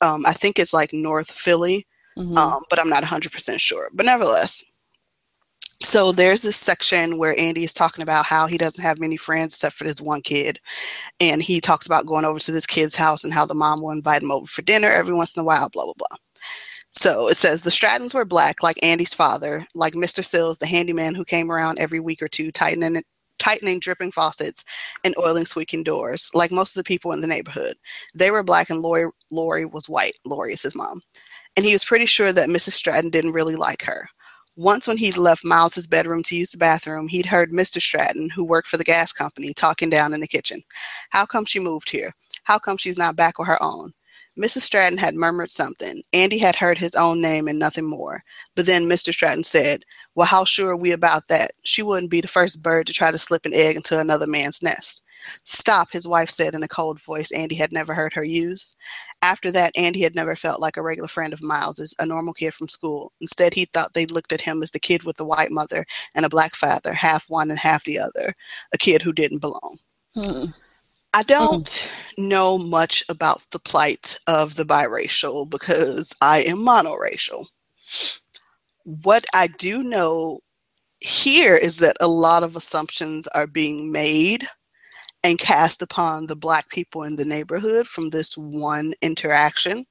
[0.02, 1.86] um, I think it's like North Philly,
[2.18, 2.38] Mhm.
[2.38, 3.90] um, but I'm not 100% sure.
[3.94, 4.64] But nevertheless,
[5.84, 9.54] so there's this section where Andy is talking about how he doesn't have many friends
[9.54, 10.60] except for this one kid.
[11.20, 13.92] And he talks about going over to this kid's house and how the mom will
[13.92, 16.18] invite him over for dinner every once in a while, blah, blah, blah.
[16.92, 20.24] So it says the Strattons were black, like Andy's father, like Mr.
[20.26, 23.04] Sills, the handyman who came around every week or two, tightening
[23.40, 24.64] tightening dripping faucets
[25.04, 27.76] and oiling squeaking doors, like most of the people in the neighborhood.
[28.14, 30.16] They were black and Lori, Lori was white.
[30.26, 31.02] Lori is his mom.
[31.58, 32.74] And he was pretty sure that Mrs.
[32.74, 34.08] Stratton didn't really like her.
[34.58, 37.82] Once, when he'd left Miles's bedroom to use the bathroom, he'd heard Mr.
[37.82, 40.62] Stratton, who worked for the gas company, talking down in the kitchen.
[41.10, 42.14] How come she moved here?
[42.44, 43.94] How come she's not back with her own?
[44.38, 44.62] Mrs.
[44.62, 46.02] Stratton had murmured something.
[46.14, 48.24] Andy had heard his own name and nothing more.
[48.56, 49.14] But then Mr.
[49.14, 49.84] Stratton said,
[50.16, 51.52] Well, how sure are we about that?
[51.64, 54.62] She wouldn't be the first bird to try to slip an egg into another man's
[54.62, 55.04] nest.
[55.44, 58.76] Stop, his wife said in a cold voice Andy had never heard her use.
[59.22, 62.54] After that, Andy had never felt like a regular friend of Miles's, a normal kid
[62.54, 63.12] from school.
[63.22, 66.26] Instead, he thought they looked at him as the kid with the white mother and
[66.26, 68.34] a black father, half one and half the other,
[68.74, 69.78] a kid who didn't belong.
[70.16, 70.46] Hmm.
[71.14, 77.48] I don't know much about the plight of the biracial because I am monoracial.
[78.84, 80.40] What I do know
[81.02, 84.48] here is that a lot of assumptions are being made
[85.24, 89.86] and cast upon the black people in the neighborhood from this one interaction.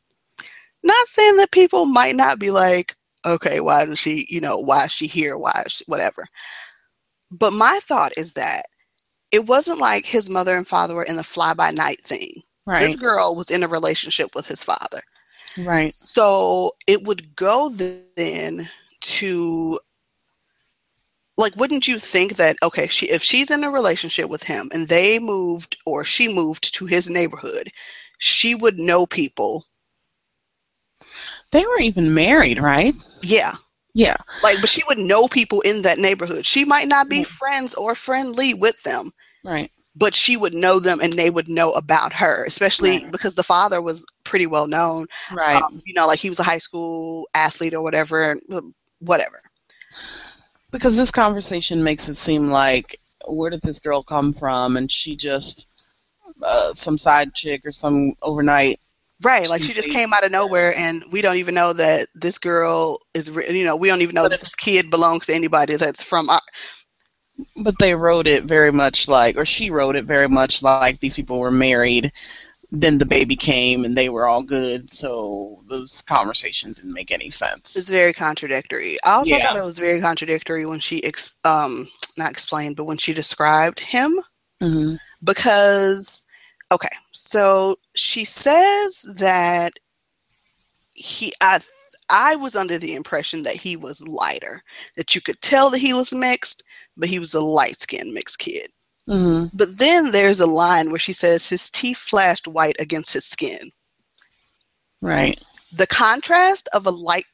[0.83, 4.87] Not saying that people might not be like, okay, why didn't she, you know, why
[4.87, 5.37] is she here?
[5.37, 6.27] Why is she, whatever.
[7.31, 8.65] But my thought is that
[9.31, 12.43] it wasn't like his mother and father were in a fly by night thing.
[12.81, 15.01] This girl was in a relationship with his father.
[15.59, 15.95] Right.
[15.95, 17.71] So it would go
[18.17, 18.69] then
[19.01, 19.79] to
[21.41, 24.89] like wouldn't you think that okay, she if she's in a relationship with him and
[24.89, 27.71] they moved or she moved to his neighborhood,
[28.19, 29.67] she would know people.
[31.53, 32.95] They were even married, right?
[33.23, 33.53] Yeah.
[33.95, 34.17] Yeah.
[34.43, 36.47] Like but she would know people in that neighborhood.
[36.47, 37.27] She might not be Right.
[37.27, 39.13] friends or friendly with them,
[39.45, 39.71] Right.
[39.97, 43.11] but she would know them and they would know about her, especially Right.
[43.11, 45.07] because the father was pretty well known.
[45.33, 45.61] Right.
[45.61, 48.39] Um, you know, like he was a high school athlete or whatever,
[49.01, 49.41] whatever.
[50.71, 52.97] Because this conversation makes it seem like
[53.29, 55.69] where did this girl come from and she just
[56.43, 58.79] uh, some side chick or some overnight
[59.23, 62.39] Right, like she just came out of nowhere, and we don't even know that this
[62.39, 65.77] girl is, re- you know, we don't even know that this kid belongs to anybody
[65.77, 66.41] that's from our.
[67.63, 71.17] but they wrote it very much like or she wrote it very much like these
[71.17, 72.13] people were married
[72.73, 77.31] then the baby came and they were all good so this conversation didn't make any
[77.31, 78.99] sense It's very contradictory.
[79.05, 79.43] I also Yeah.
[79.43, 83.81] thought it was very contradictory when she, ex- um, not explained, but when she described
[83.81, 84.21] him,
[84.61, 86.25] hmm because,
[86.73, 89.75] okay, so she says that
[90.95, 91.61] he, I,
[92.09, 94.63] I was under the impression that he was lighter,
[94.97, 96.63] that you could tell that he was mixed,
[96.97, 98.71] but he was a light skinned mixed kid.
[99.07, 103.25] Hmm But then there's a line where she says his teeth flashed white against his
[103.27, 103.71] skin.
[105.03, 105.39] right
[105.73, 107.25] The contrast of a light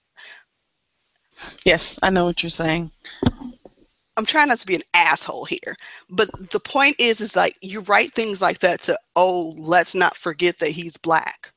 [1.65, 2.91] yes i know what you're saying
[4.17, 5.77] I'm trying not to be an asshole here,
[6.09, 10.17] but the point is is like you write things like that to oh, let's not
[10.17, 11.53] forget that he's black.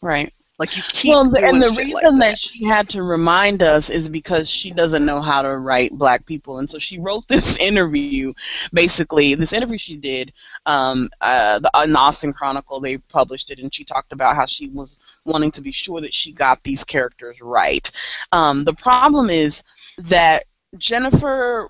[0.00, 3.90] right Like you keep well, and the reason like that she had to remind us
[3.90, 7.56] is because she doesn't know how to write black people, and so she wrote this
[7.60, 8.32] interview.
[8.72, 10.32] Basically, this interview she did
[10.66, 14.46] um, uh, the, in the Austin Chronicle, they published it, and she talked about how
[14.46, 17.88] she was wanting to be sure that she got these characters right.
[18.32, 19.62] Um, the problem is
[19.98, 20.42] that
[20.76, 21.68] Jennifer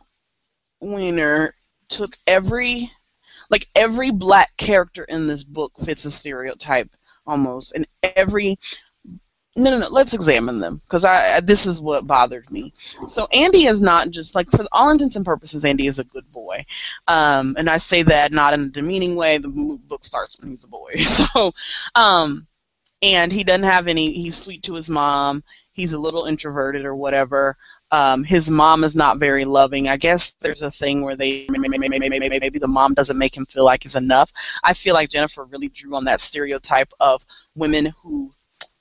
[0.81, 1.55] Weiner
[1.91, 2.91] took every
[3.51, 6.89] like every black character in this book fits a stereotype
[7.29, 8.59] almost and every
[9.57, 12.73] no no no let's examine them because I, I this is what bothered me.
[13.07, 16.31] So andy is not just like for all intents and purposes andy is a good
[16.33, 16.65] boy.
[17.07, 19.39] Um, and i say that not in a demeaning way.
[19.39, 20.93] The book starts when he's a boy.
[20.99, 21.53] So
[21.95, 22.47] um,
[23.03, 25.45] and he doesn't have any he's sweet to his mom.
[25.73, 27.57] He's a little introverted or whatever
[27.91, 29.89] um, his mom is not very loving.
[29.89, 33.83] I guess there's a thing where they maybe, the mom doesn't make him feel like
[33.85, 34.33] he's enough.
[34.63, 37.25] I feel like Jennifer really drew on that stereotype of
[37.55, 38.31] women who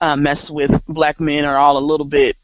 [0.01, 2.39] uh, mess with black men are all a little bit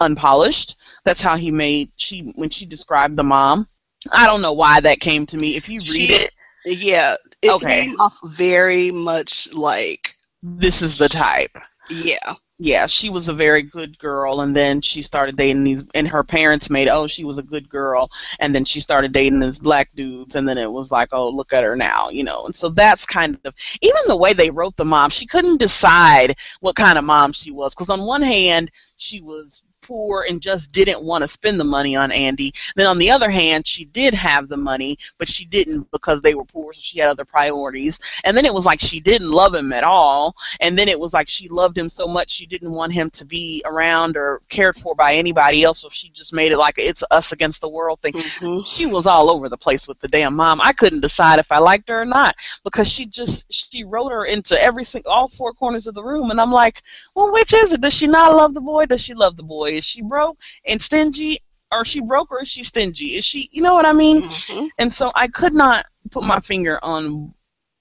[0.00, 0.76] unpolished.
[1.04, 3.68] That's how he made she when she described the mom.
[4.12, 5.56] I don't know why that came to me.
[5.56, 6.30] If you read She- it,
[6.64, 7.84] Yeah, it Okay.
[7.86, 11.56] came off very much like this is the type.
[11.90, 12.34] yeah.
[12.58, 16.24] Yeah, she was a very good girl, and then she started dating these, and her
[16.24, 19.90] parents made, oh, she was a good girl, and then she started dating these black
[19.94, 22.70] dudes, and then it was like, oh, look at her now, you know, and so
[22.70, 26.96] that's kind of, even the way they wrote the mom, she couldn't decide what kind
[26.96, 31.22] of mom she was, because on one hand, she was poor and just didn't want
[31.22, 32.52] to spend the money on Andy.
[32.74, 36.34] Then on the other hand, she did have the money, but she didn't because they
[36.34, 37.98] were poor, so she had other priorities.
[38.24, 40.36] And then it was like she didn't love him at all.
[40.60, 43.24] And then it was like she loved him so much she didn't want him to
[43.24, 47.04] be around or cared for by anybody else, so she just made it like it's
[47.10, 48.12] us against the world thing.
[48.12, 48.60] Mm-hmm.
[48.64, 50.60] She was all over the place with the damn mom.
[50.60, 52.34] I couldn't decide if I liked her or not
[52.64, 56.30] because she just she wrote her into every single all four corners of the room,
[56.30, 56.82] and I'm like,
[57.14, 57.80] well, which is it?
[57.80, 58.86] Does she not love the boy?
[58.86, 59.75] Does she love the boy?
[59.76, 61.38] Is she broke and stingy?
[61.72, 63.16] Or she broke or is she stingy?
[63.16, 64.22] Is she, you know what I mean?
[64.22, 64.66] Mm-hmm.
[64.78, 67.34] And so I could not put my finger on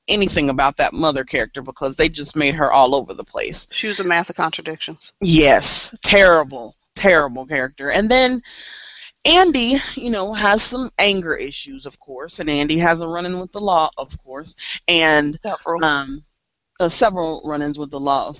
[0.07, 3.67] anything about that mother character because they just made her all over the place.
[3.71, 5.13] She was a mass of contradictions.
[5.21, 7.91] Yes, terrible, terrible character.
[7.91, 8.41] And then
[9.23, 13.51] Andy, you know, has some anger issues, of course, and Andy has a run-in with
[13.51, 16.23] the law, of course, and several, um,
[16.79, 18.33] uh, several run-ins with the law,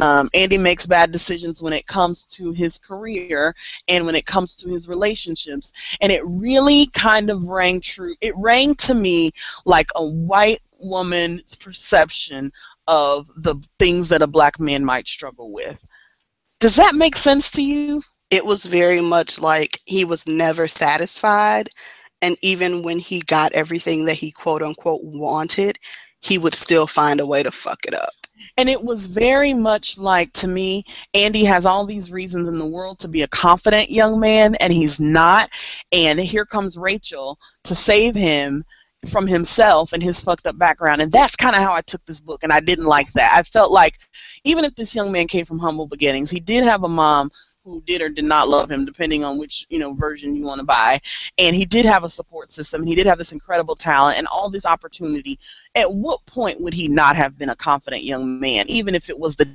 [0.00, 3.54] um, Andy makes bad decisions when it comes to his career
[3.88, 5.96] and when it comes to his relationships.
[6.00, 8.14] And it really kind of rang true.
[8.20, 9.32] It rang to me
[9.64, 12.52] like a white woman's perception
[12.86, 15.84] of the things that a black man might struggle with.
[16.60, 18.02] Does that make sense to you?
[18.30, 21.68] It was very much like he was never satisfied.
[22.22, 25.78] And even when he got everything that he quote unquote wanted,
[26.20, 28.19] he would still find a way to fuck it up.
[28.56, 30.84] And it was very much like to me,
[31.14, 34.72] Andy has all these reasons in the world to be a confident young man, and
[34.72, 35.50] he's not.
[35.92, 38.64] And here comes Rachel to save him
[39.08, 41.00] from himself and his fucked up background.
[41.00, 43.32] And that's kind of how I took this book, and I didn't like that.
[43.34, 43.98] I felt like
[44.44, 47.30] even if this young man came from humble beginnings, he did have a mom
[47.64, 50.58] who did or did not love him, depending on which you know version you want
[50.58, 51.00] to buy.
[51.38, 52.84] And he did have a support system.
[52.84, 55.38] He did have this incredible talent and all this opportunity.
[55.74, 59.18] At what point would he not have been a confident young man, even if it
[59.18, 59.48] was the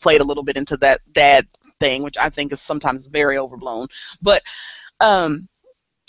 [0.00, 1.46] played a little bit into that dad
[1.80, 3.86] thing, which I think is sometimes very overblown.
[4.20, 4.42] But
[5.00, 5.48] um,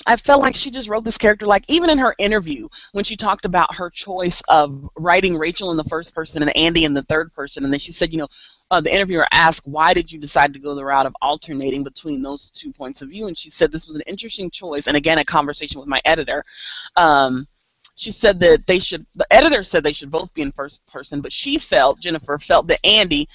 [0.07, 3.15] I felt like she just wrote this character like even in her interview when she
[3.17, 7.03] talked about her choice of writing Rachel in the first person and Andy in the
[7.03, 8.27] third person and then she said, you know,
[8.71, 12.21] uh, the interviewer asked, why did you decide to go the route of alternating between
[12.21, 13.27] those two points of view?
[13.27, 14.87] And she said this was an interesting choice.
[14.87, 16.45] And again, a conversation with my editor.
[16.95, 17.47] Um,
[17.95, 21.19] she said that they should, the editor said they should both be in first person,
[21.19, 23.27] but she felt, Jennifer felt that Andy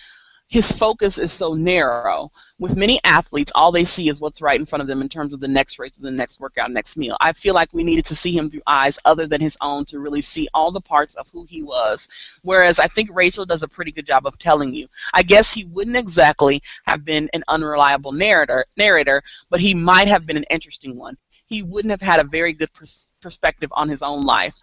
[0.49, 2.31] his focus is so narrow.
[2.59, 5.33] With many athletes, all they see is what's right in front of them in terms
[5.35, 7.17] of the next race or the next workout, next meal.
[7.21, 9.99] I feel like we needed to see him through eyes other than his own to
[9.99, 12.09] really see all the parts of who he was.
[12.43, 14.87] Whereas I think Rachel does a pretty good job of telling you.
[15.13, 20.27] I guess he wouldn't exactly have been an unreliable narrator, narrator, but he might have
[20.27, 21.17] been an interesting one.
[21.47, 24.55] He wouldn't have had a very good pers- perspective on his own life.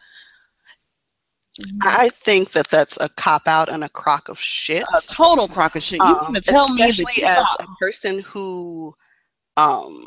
[1.81, 4.83] I think that that's a cop out and a crock of shit.
[4.93, 5.99] A total crock of shit.
[5.99, 8.93] You um, tell me especially as a person who
[9.57, 10.05] um,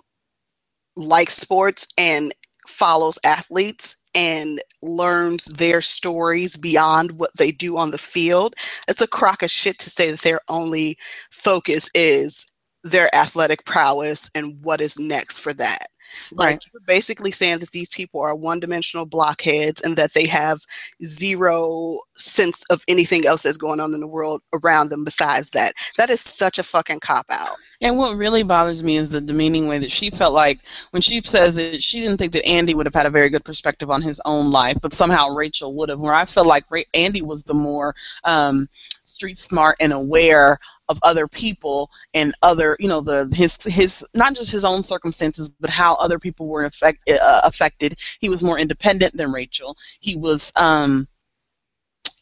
[0.97, 2.32] likes sports and
[2.66, 8.55] follows athletes and learns their stories beyond what they do on the field.
[8.88, 10.97] It's a crock of shit to say that their only
[11.30, 12.47] focus is
[12.84, 15.88] their athletic prowess and what is next for that.
[16.33, 16.65] Like right.
[16.73, 20.65] you're basically saying that these people are one-dimensional blockheads and that they have
[21.05, 25.75] zero sense of anything else that's going on in the world around them besides that.
[25.97, 27.57] That is such a fucking cop out.
[27.81, 30.61] And what really bothers me is the demeaning way that she felt like
[30.91, 33.45] when she says that she didn't think that Andy would have had a very good
[33.45, 36.01] perspective on his own life, but somehow Rachel would have.
[36.01, 37.95] Where I feel like Andy was the more
[38.25, 38.69] um,
[39.05, 40.59] street smart and aware
[40.89, 45.49] of other people and other you know the his his not just his own circumstances
[45.49, 50.15] but how other people were affect, uh, affected he was more independent than rachel he
[50.15, 51.07] was um,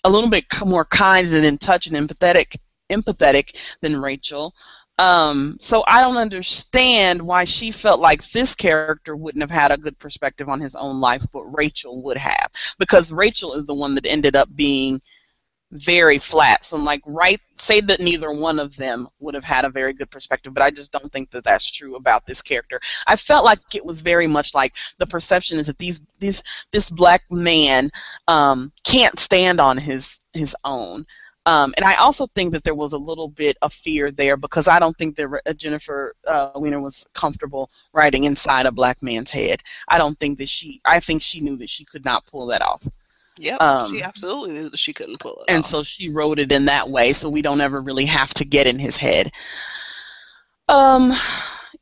[0.05, 2.57] a little bit more kind and in touch and empathetic
[2.91, 4.55] empathetic than rachel.
[4.99, 9.79] Um, so I don't understand why she felt like this character wouldn't have had a
[9.79, 13.95] good perspective on his own life, but Rachel would have, because Rachel is the one
[13.95, 15.01] that ended up being
[15.73, 16.65] very flat.
[16.65, 19.93] So I'm like, right, say that neither one of them would have had a very
[19.95, 22.79] good perspective, but I just don't think that that's true about this character.
[23.07, 26.91] I felt like it was very much like the perception is that these these this
[26.91, 27.91] black man
[28.29, 31.07] um, can't stand on his his own.
[31.45, 34.69] Um, and I also think that there was a little bit of fear there because
[34.69, 39.31] I don't think that uh, Jennifer uh, Weiner was comfortable writing inside a black man's
[39.31, 39.61] head.
[39.89, 40.81] I don't think that she.
[40.85, 42.87] I think she knew that she could not pull that off.
[43.39, 45.53] Yep, um, she absolutely knew that she couldn't pull it.
[45.53, 45.71] And off.
[45.71, 48.67] so she wrote it in that way, so we don't ever really have to get
[48.67, 49.33] in his head.
[50.69, 51.13] Um,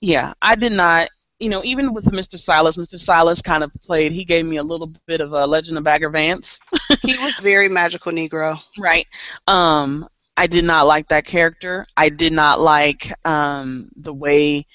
[0.00, 1.08] yeah, I did not.
[1.38, 2.38] You know, even with Mr.
[2.38, 2.98] Silas, Mr.
[2.98, 4.12] Silas kind of played.
[4.12, 6.60] He gave me a little bit of a Legend of Bagger Vance.
[7.02, 8.60] he was very magical Negro.
[8.78, 9.06] Right.
[9.46, 11.86] Um, I did not like that character.
[11.96, 14.66] I did not like um, the way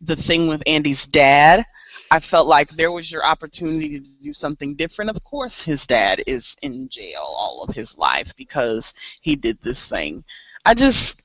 [0.00, 1.64] the thing with Andy's dad.
[2.12, 5.10] I felt like there was your opportunity to do something different.
[5.10, 8.92] Of course, his dad is in jail all of his life because
[9.22, 10.22] he did this thing.
[10.66, 11.22] I just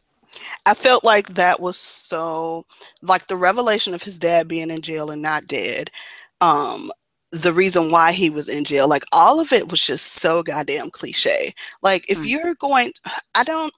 [0.65, 2.65] I felt like that was so
[3.01, 5.91] like the revelation of his dad being in jail and not dead.
[6.39, 6.89] Um,
[7.31, 10.89] the reason why he was in jail, like all of it was just so goddamn
[10.91, 11.53] cliche.
[11.81, 12.29] Like if mm.
[12.29, 12.93] you're going,
[13.35, 13.73] I don't.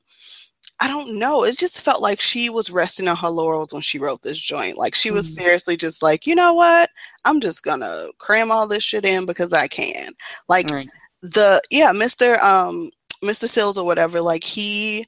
[0.82, 1.44] I don't know.
[1.44, 4.78] It just felt like she was resting on her laurels when she wrote this joint.
[4.78, 5.42] Like she was mm-hmm.
[5.42, 6.90] seriously just like, you know what?
[7.26, 10.14] I'm just gonna cram all this shit in because I can.
[10.48, 10.90] Like right.
[11.22, 12.42] the yeah, Mr.
[12.42, 12.92] Um
[13.24, 13.50] Mr.
[13.50, 15.06] Sills or whatever, like he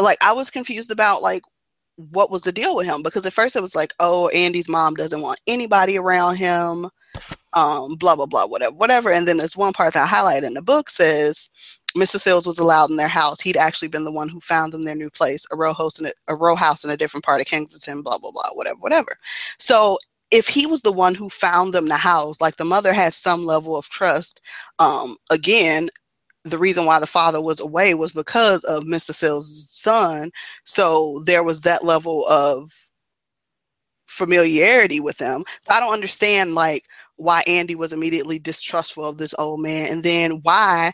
[0.00, 1.42] like I was confused about like
[1.96, 4.94] what was the deal with him because at first it was like, oh, Andy's mom
[4.94, 6.88] doesn't want anybody around him,
[7.54, 9.10] um, blah blah blah, whatever, whatever.
[9.10, 11.50] And then there's one part that I highlight in the book says
[11.96, 12.20] Mr.
[12.20, 13.40] Sills was allowed in their house.
[13.40, 16.06] He'd actually been the one who found them their new place, a row house in
[16.06, 19.16] a, a row house in a different part of Kensington, blah blah blah, whatever, whatever.
[19.58, 19.98] So
[20.30, 23.44] if he was the one who found them the house, like the mother had some
[23.44, 24.40] level of trust.
[24.78, 25.88] Um, again,
[26.44, 29.14] the reason why the father was away was because of Mr.
[29.14, 30.30] Sills' son.
[30.64, 32.88] So there was that level of
[34.06, 35.44] familiarity with them.
[35.62, 36.84] So I don't understand like
[37.18, 40.92] why Andy was immediately distrustful of this old man, and then why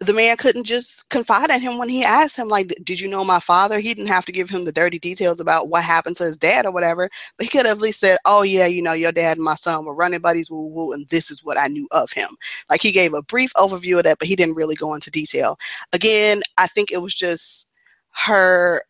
[0.00, 3.24] the man couldn't just confide in him when he asked him, like, "Did you know
[3.24, 6.24] my father?" He didn't have to give him the dirty details about what happened to
[6.24, 8.92] his dad or whatever, but he could have at least said, "Oh yeah, you know,
[8.92, 11.68] your dad and my son were running buddies, woo woo, and this is what I
[11.68, 12.36] knew of him."
[12.70, 15.58] Like he gave a brief overview of that, but he didn't really go into detail.
[15.92, 17.68] Again, I think it was just
[18.10, 18.82] her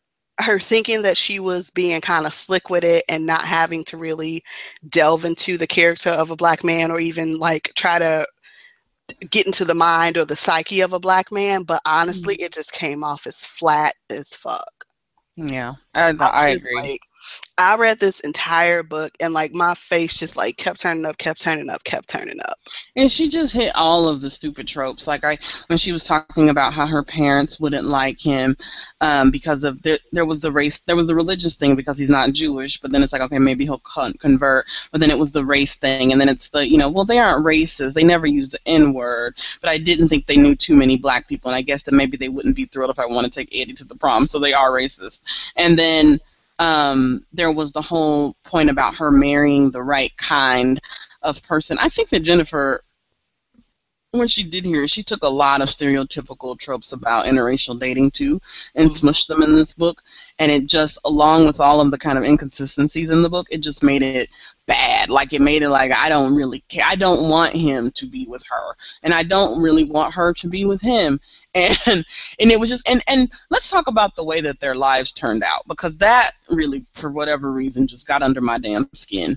[0.43, 3.97] her thinking that she was being kind of slick with it and not having to
[3.97, 4.43] really
[4.88, 8.26] delve into the character of a black man or even like try to
[9.30, 12.45] get into the mind or the psyche of a black man but honestly mm-hmm.
[12.45, 14.86] it just came off as flat as fuck
[15.36, 17.01] yeah i, I, I agree like,
[17.58, 21.40] I read this entire book and like my face just like kept turning up, kept
[21.40, 22.58] turning up, kept turning up.
[22.96, 25.06] And she just hit all of the stupid tropes.
[25.06, 28.56] Like I, when she was talking about how her parents wouldn't like him
[29.00, 32.10] um, because of the, there was the race, there was the religious thing because he's
[32.10, 32.80] not Jewish.
[32.80, 34.64] But then it's like okay, maybe he'll con- convert.
[34.90, 37.18] But then it was the race thing, and then it's the you know well they
[37.18, 37.94] aren't racist.
[37.94, 39.36] They never use the N word.
[39.60, 42.16] But I didn't think they knew too many black people, and I guess that maybe
[42.16, 44.26] they wouldn't be thrilled if I want to take Eddie to the prom.
[44.26, 45.22] So they are racist.
[45.56, 46.18] And then
[46.59, 50.80] um, there was the whole point about her marrying the right kind
[51.22, 51.78] of person.
[51.80, 52.80] I think that Jennifer,
[54.11, 58.38] when she did here, she took a lot of stereotypical tropes about interracial dating too
[58.74, 59.09] and mm-hmm.
[59.09, 60.03] smushed them in this book.
[60.38, 63.59] And it just, along with all of the kind of inconsistencies in the book, it
[63.59, 64.30] just made it
[64.72, 65.10] bad.
[65.10, 66.86] Like it made it like I don't really care.
[66.88, 70.48] I don't want him to be with her, and I don't really want her to
[70.48, 71.20] be with him.
[71.54, 72.06] And
[72.38, 75.42] and it was just and and let's talk about the way that their lives turned
[75.42, 79.36] out because that really, for whatever reason, just got under my damn skin.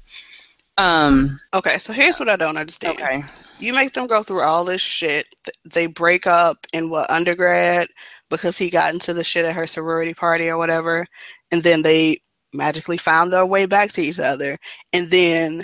[0.77, 1.38] Um.
[1.53, 2.95] Okay, so here's what I don't understand.
[2.95, 3.21] Okay.
[3.59, 5.27] You make them go through all this shit.
[5.65, 7.89] They break up in what undergrad
[8.29, 11.05] because he got into the shit at her sorority party or whatever,
[11.51, 12.21] and then they
[12.56, 14.58] magically found their way back to each other.
[14.93, 15.64] And then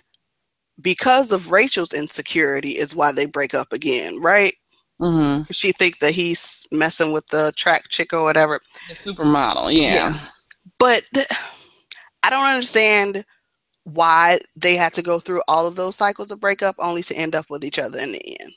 [0.82, 4.54] because of Rachel's insecurity is why they break up again, right?
[5.00, 5.52] Mm-hmm.
[5.52, 8.60] She thinks that he's messing with the track chick or whatever.
[8.88, 9.94] The supermodel, yeah.
[9.94, 10.18] yeah.
[10.78, 11.28] But th-
[12.24, 13.26] I don't understand
[13.84, 17.34] why they had to go through all of those cycles of breakup only to end
[17.36, 18.54] up with each other in the end.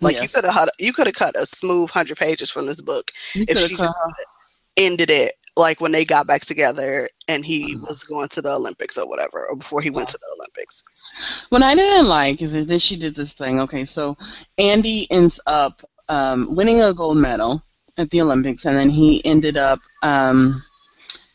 [0.00, 0.22] Like yes.
[0.22, 3.44] you could have you could have cut a smooth hundred pages from this book you
[3.48, 3.76] if she
[4.76, 7.84] ended it like when they got back together and he mm-hmm.
[7.86, 10.82] was going to the Olympics or whatever, or before he went to the Olympics.
[11.50, 13.60] What I didn't like is that she did this thing.
[13.60, 14.16] Okay, so
[14.58, 17.62] Andy ends up um, winning a gold medal
[17.98, 20.60] at the Olympics, and then he ended up um,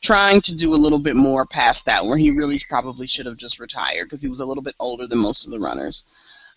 [0.01, 3.38] trying to do a little bit more past that, where he really probably should have
[3.38, 6.03] just retired because he was a little bit older than most of the runners.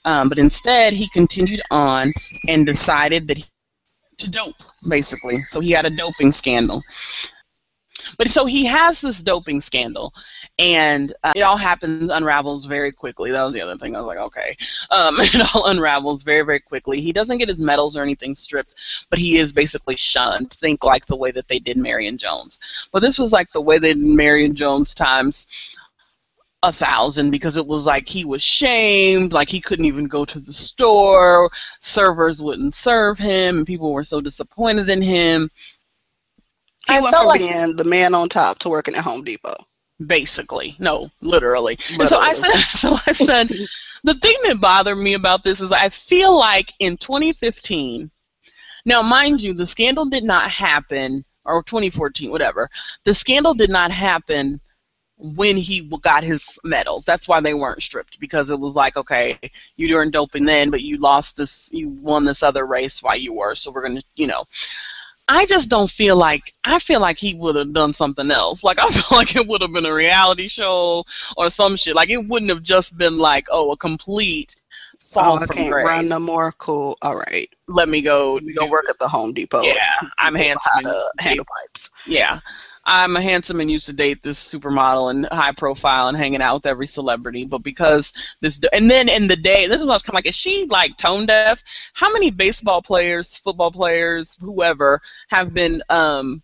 [0.05, 2.13] Um, but instead, he continued on
[2.49, 3.45] and decided that he
[4.19, 5.43] to dope, basically.
[5.49, 6.83] So he had a doping scandal.
[8.23, 10.15] But so he has this doping scandal,
[10.57, 13.33] and uh, it all happens, unravels very quickly.
[13.33, 13.97] That was the other thing.
[13.97, 14.55] I was like, okay.
[14.93, 17.01] Um, it all unravels very, very quickly.
[17.01, 18.77] He doesn't get his medals or anything stripped,
[19.11, 20.53] but he is basically shunned.
[20.53, 22.61] Think like the way that they did Marion Jones.
[22.93, 25.77] But this was like the way they did Marion Jones times
[26.63, 30.39] a thousand because it was like he was shamed, like he couldn't even go to
[30.39, 31.51] the store,
[31.81, 35.51] servers wouldn't serve him, and people were so disappointed in him.
[36.89, 39.55] He I went from like, being the man on top to working at Home Depot.
[40.05, 41.79] Basically, no, literally.
[41.97, 42.07] literally.
[42.07, 43.49] so I said, so I said,
[44.05, 48.11] the thing that bothered me about this is I feel like in 2015.
[48.85, 52.69] Now, mind you, the scandal did not happen, or 2014, whatever.
[53.05, 54.61] The scandal did not happen
[55.37, 57.05] when he got his medals.
[57.05, 59.39] That's why they weren't stripped because it was like, okay,
[59.77, 63.33] you weren't doping then, but you lost this, you won this other race while you
[63.33, 64.45] were, so we're gonna, you know.
[65.29, 68.65] I just don't feel like I feel like he would have done something else.
[68.65, 71.05] Like I feel like it would have been a reality show
[71.37, 71.95] or some shit.
[71.95, 74.57] Like it wouldn't have just been like, oh, a complete
[74.99, 75.87] fall oh, I can't grace.
[75.87, 76.53] run no more.
[76.53, 76.97] Cool.
[77.03, 77.49] All right.
[77.69, 78.35] Let me go.
[78.35, 79.63] Let me go work at the Home Depot.
[79.63, 80.93] Yeah, I'm handsome.
[81.19, 81.91] handle pipes.
[82.07, 82.41] Yeah.
[82.85, 86.55] I'm a handsome and used to date this supermodel and high profile and hanging out
[86.57, 89.97] with every celebrity, but because this and then in the day, this is what I
[89.97, 91.63] was kind of like, is she like tone deaf?
[91.95, 96.43] How many baseball players, football players, whoever have been um,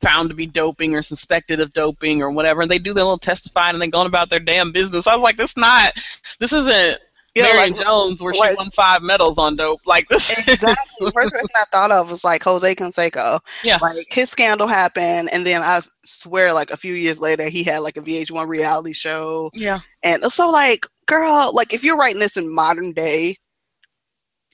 [0.00, 3.18] found to be doping or suspected of doping or whatever, and they do their little
[3.18, 5.06] testifying and they going about their damn business.
[5.06, 5.92] I was like, this not,
[6.38, 6.98] this isn't
[7.34, 9.80] yeah, Marion like, Jones, where like, she won five medals on dope.
[9.86, 10.30] Like this.
[10.48, 11.06] Exactly.
[11.06, 13.40] the first person I thought of was like Jose Canseco.
[13.62, 13.78] Yeah.
[13.80, 17.78] Like his scandal happened, and then I swear, like a few years later, he had
[17.78, 19.50] like a VH1 reality show.
[19.54, 19.80] Yeah.
[20.02, 23.36] And so, like, girl, like if you're writing this in modern day,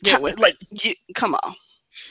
[0.03, 1.55] yeah, like, you, come on.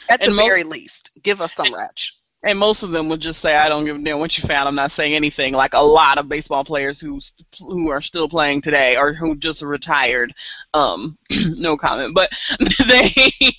[0.09, 2.14] At and the most, very least, give us some ratch
[2.45, 4.67] and most of them would just say, "I don't give a damn what you found.
[4.67, 7.19] I'm not saying anything." Like a lot of baseball players who
[7.59, 10.33] who are still playing today or who just retired,
[10.73, 11.17] um,
[11.57, 12.13] no comment.
[12.13, 12.31] But
[12.87, 13.51] they,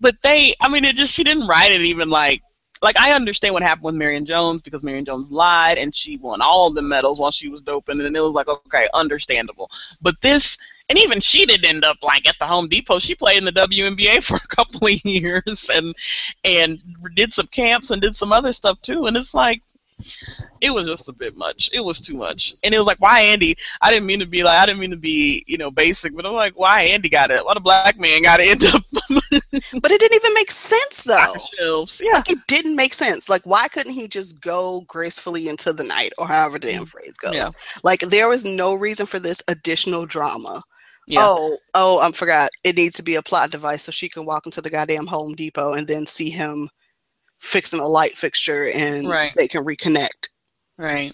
[0.00, 2.42] but they, I mean, it just she didn't write it even like
[2.82, 6.42] like I understand what happened with Marion Jones because Marion Jones lied and she won
[6.42, 9.70] all the medals while she was doping, and it was like okay, understandable.
[10.02, 10.58] But this
[10.90, 12.98] and even she did end up like at the Home Depot.
[12.98, 15.94] She played in the WNBA for a couple of years and
[16.44, 16.78] and
[17.14, 19.06] did some camps and did some other stuff too.
[19.06, 19.62] And it's like
[20.60, 21.70] it was just a bit much.
[21.72, 22.54] It was too much.
[22.64, 23.56] And it was like, why Andy?
[23.80, 26.26] I didn't mean to be like, I didn't mean to be, you know, basic, but
[26.26, 27.44] I'm like, why Andy got it?
[27.44, 28.82] Why the black man got to end up?
[29.82, 31.34] but it didn't even make sense though.
[31.58, 32.00] Shelves.
[32.02, 32.14] Yeah.
[32.14, 33.28] Like it didn't make sense.
[33.28, 36.88] Like why couldn't he just go gracefully into the night or however the damn mm.
[36.88, 37.34] phrase goes?
[37.34, 37.50] Yeah.
[37.84, 40.62] Like there was no reason for this additional drama.
[41.10, 41.20] Yeah.
[41.22, 42.50] Oh, oh, I forgot.
[42.62, 45.34] It needs to be a plot device so she can walk into the goddamn Home
[45.34, 46.70] Depot and then see him
[47.40, 49.32] fixing a light fixture and right.
[49.34, 50.28] they can reconnect.
[50.78, 51.12] Right.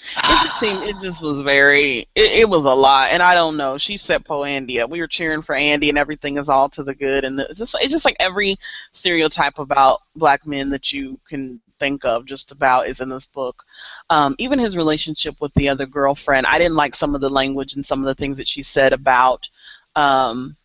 [0.00, 3.56] It just seemed it just was very it, it, was a lot and I don't
[3.56, 3.78] know.
[3.78, 4.90] She set Po Andy up.
[4.90, 7.74] We were cheering for Andy and everything is all to the good and it's just
[7.80, 8.56] it's just like every
[8.92, 13.64] stereotype about black men that you can think of just about is in this book.
[14.10, 17.74] Um, even his relationship with the other girlfriend, I didn't like some of the language
[17.74, 19.48] and some of the things that she said about
[19.96, 20.56] um,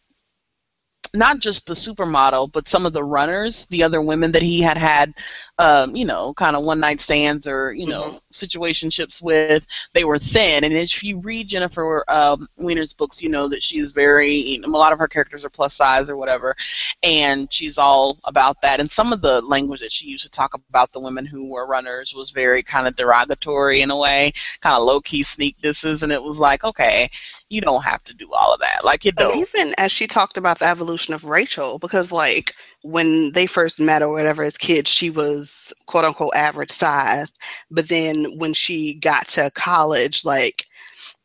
[1.14, 4.78] not just the supermodel, but some of the runners, the other women that he had
[4.78, 5.14] had,
[5.60, 8.18] um, you know, kind of one night stands or you know mm-hmm.
[8.34, 9.66] Situationships with.
[9.94, 13.92] They were thin, and if you read Jennifer um, Weiner's books, you know that she's
[13.92, 14.34] very.
[14.34, 16.56] You know, a lot of her characters are plus size or whatever,
[17.02, 18.80] and she's all about that.
[18.80, 21.68] And some of the language that she used to talk about the women who were
[21.68, 26.04] runners was very kind of derogatory in a way, kind of low key sneak disses,
[26.04, 27.10] and it was like, okay,
[27.50, 28.84] you don't have to do all of that.
[28.84, 29.36] Like you don't.
[29.38, 34.02] even as she talked about the evolution of Rachel, because like when they first met
[34.04, 37.34] or whatever as kids, she was quote unquote average size.
[37.72, 40.66] But then when she got to college, like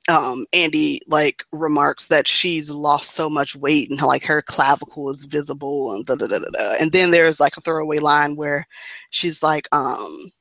[0.09, 5.25] um, Andy like remarks that she's lost so much weight and like her clavicle is
[5.25, 6.75] visible and da da da da.
[6.81, 8.67] And then there's like a throwaway line where
[9.11, 10.33] she's like, um,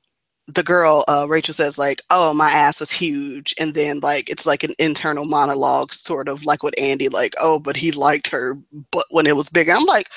[0.48, 4.46] the girl uh, Rachel says like, "Oh, my ass was huge," and then like it's
[4.46, 8.58] like an internal monologue, sort of like what Andy like, "Oh, but he liked her,
[8.92, 10.08] but when it was bigger." I'm like,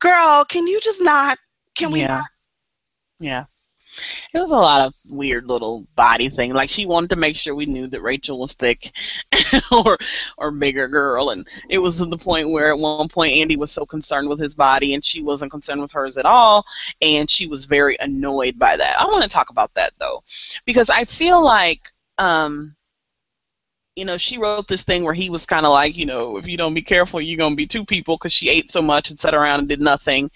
[0.00, 1.38] "Girl, can you just not?
[1.74, 2.08] Can we yeah.
[2.08, 2.24] not?"
[3.18, 3.44] Yeah.
[4.34, 6.52] It was a lot of weird little body thing.
[6.52, 8.92] Like she wanted to make sure we knew that Rachel was thick
[9.72, 9.96] or
[10.36, 13.72] or bigger girl, and it was to the point where at one point Andy was
[13.72, 16.66] so concerned with his body and she wasn't concerned with hers at all,
[17.00, 19.00] and she was very annoyed by that.
[19.00, 20.22] I want to talk about that though,
[20.66, 22.75] because I feel like um,
[23.96, 26.46] you know, she wrote this thing where he was kind of like, you know, if
[26.46, 29.08] you don't be careful, you're going to be two people because she ate so much
[29.08, 30.30] and sat around and did nothing.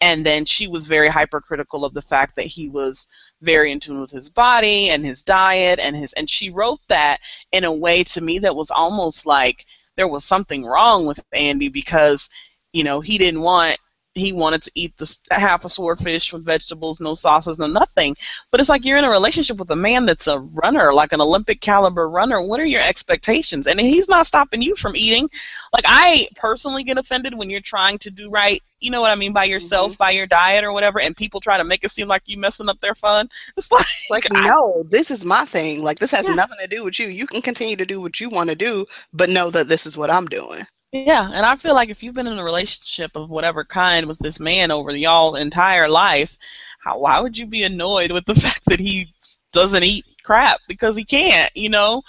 [0.00, 3.08] And then she was very hypercritical of the fact that he was
[3.42, 7.18] very in tune with his body and his diet and his, and she wrote that
[7.50, 11.68] in a way to me that was almost like there was something wrong with Andy
[11.68, 12.30] because,
[12.72, 13.76] you know, he didn't want
[14.20, 18.16] he wanted to eat the half a swordfish with vegetables, no sauces, no nothing.
[18.50, 21.20] But it's like you're in a relationship with a man that's a runner, like an
[21.20, 22.40] Olympic caliber runner.
[22.40, 23.66] What are your expectations?
[23.66, 25.28] And he's not stopping you from eating.
[25.72, 28.62] Like I personally get offended when you're trying to do right.
[28.80, 30.02] You know what I mean by yourself, mm-hmm.
[30.02, 32.68] by your diet or whatever, and people try to make it seem like you messing
[32.68, 33.28] up their fun.
[33.56, 35.82] It's like, like I, no, this is my thing.
[35.82, 36.34] Like this has yeah.
[36.34, 37.08] nothing to do with you.
[37.08, 39.98] You can continue to do what you want to do, but know that this is
[39.98, 40.64] what I'm doing.
[40.92, 44.18] Yeah, and I feel like if you've been in a relationship of whatever kind with
[44.18, 46.36] this man over y'all entire life,
[46.80, 49.12] how why would you be annoyed with the fact that he
[49.52, 52.02] doesn't eat crap because he can't, you know?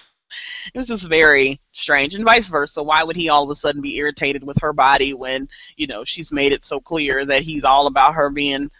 [0.73, 2.81] It's just very strange, and vice versa.
[2.81, 6.03] Why would he all of a sudden be irritated with her body when you know
[6.05, 8.71] she's made it so clear that he's all about her being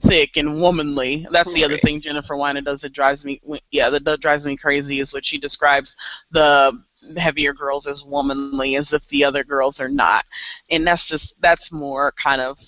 [0.00, 1.26] thick and womanly?
[1.30, 3.40] That's the other thing Jennifer Weiner does that drives me.
[3.70, 5.96] Yeah, that drives me crazy is what she describes
[6.30, 6.82] the
[7.16, 10.24] heavier girls as womanly as if the other girls are not.
[10.70, 12.58] And that's just that's more kind of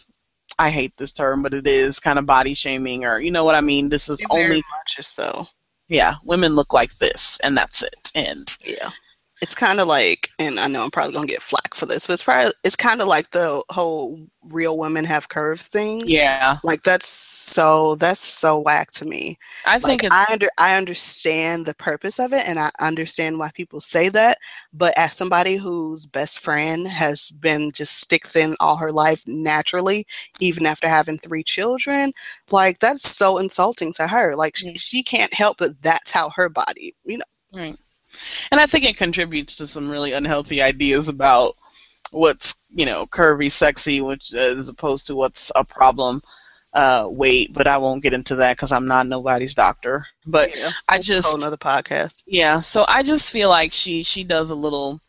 [0.59, 3.55] i hate this term but it is kind of body shaming or you know what
[3.55, 3.89] i mean?
[3.89, 5.47] This is only much so.
[5.89, 8.13] Yeah women look like this and that's it.
[8.15, 8.91] And yeah
[9.43, 12.13] it's kind of like, and I know I'm probably gonna get flack for this, but
[12.13, 16.05] it's probably it's kind of like the whole real women have curves thing.
[16.07, 19.37] Yeah, like that's so that's so whack to me.
[19.67, 23.51] I think like, I under I understand the purpose of it, and I understand why
[23.53, 24.39] people say that.
[24.73, 30.07] But as somebody whose best friend has been just stick thin all her life naturally,
[30.39, 32.13] even after having three children,
[32.53, 34.37] like that's so insulting to her.
[34.37, 34.79] Like she, mm.
[34.79, 37.25] she can't help but that's how her body, you know.
[37.53, 37.77] Right
[38.51, 41.57] and I think it contributes to some really unhealthy ideas about
[42.11, 46.23] what's you know curvy, sexy, which as opposed to what's a problem
[46.73, 47.53] uh, weight.
[47.53, 50.07] But I won't get into that because I'm not nobody's doctor.
[50.27, 52.23] But yeah, I just another podcast.
[52.27, 55.01] Yeah, so I just feel like she she does a little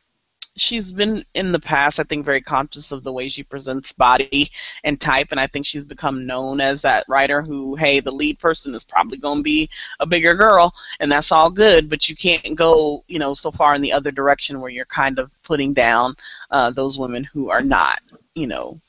[0.56, 4.50] she's been in the past, I think, very conscious of the way she presents body
[4.84, 8.40] and type, and I think she's become known as that writer who, hey, the lead
[8.40, 12.16] person is probably going to be a bigger girl, and that's all good, but you
[12.16, 15.74] can't go, you know, so far in the other direction where you're kind of putting
[15.74, 16.16] down
[16.52, 18.00] uh, those women who are not,
[18.36, 18.80] you know,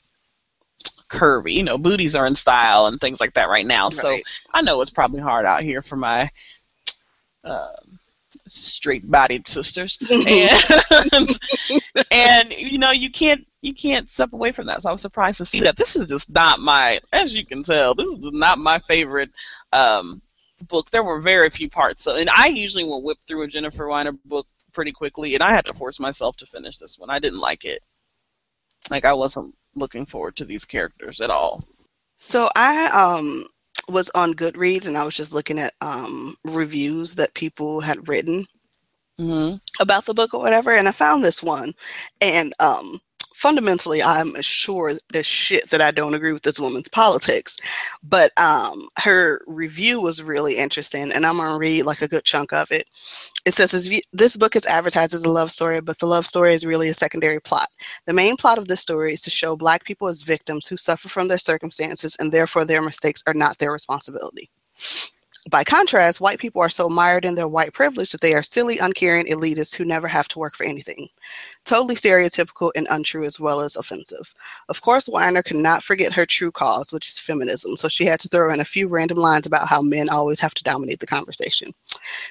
[1.09, 1.53] curvy.
[1.53, 3.85] You know, booties are in style and things like that right now.
[3.85, 3.93] Right.
[3.93, 4.17] So
[4.53, 6.29] I know it's probably hard out here for my.
[7.43, 7.73] Uh,
[8.47, 11.39] straight-bodied sisters, and
[12.11, 14.81] and you know you can't you can't step away from that.
[14.81, 15.75] So I was surprised to see that.
[15.75, 19.31] This is just not my, as you can tell, this is not my favorite
[19.73, 20.21] um,
[20.67, 20.91] book.
[20.91, 24.13] There were very few parts, so, and I usually will whip through a Jennifer Weiner
[24.25, 27.09] book pretty quickly, and I had to force myself to finish this one.
[27.09, 27.81] I didn't like it.
[28.89, 31.63] Like I wasn't looking forward to these characters at all.
[32.17, 33.45] So I um
[33.89, 38.45] was on Goodreads and I was just looking at um, reviews that people had written
[39.19, 39.57] mm-hmm.
[39.79, 41.73] about the book or whatever, and I found this one.
[42.21, 42.99] And um,
[43.45, 47.57] fundamentally, I'm sure as shit that I don't agree with this woman's politics.
[48.01, 52.53] But um, her review was really interesting, and I'm gonna read like a good chunk
[52.53, 52.87] of it.
[53.45, 56.65] It says this book is advertised as a love story, but the love story is
[56.65, 57.69] really a secondary plot.
[58.07, 61.07] The main plot of this story is to show Black people as victims who suffer
[61.07, 64.49] from their circumstances, and therefore their mistakes are not their responsibility.
[65.51, 68.79] By contrast, white people are so mired in their white privilege that they are silly,
[68.79, 71.09] uncaring elitists who never have to work for anything
[71.65, 74.33] totally stereotypical and untrue as well as offensive.
[74.69, 78.19] Of course, Weiner could not forget her true cause, which is feminism, so she had
[78.21, 81.07] to throw in a few random lines about how men always have to dominate the
[81.07, 81.71] conversation.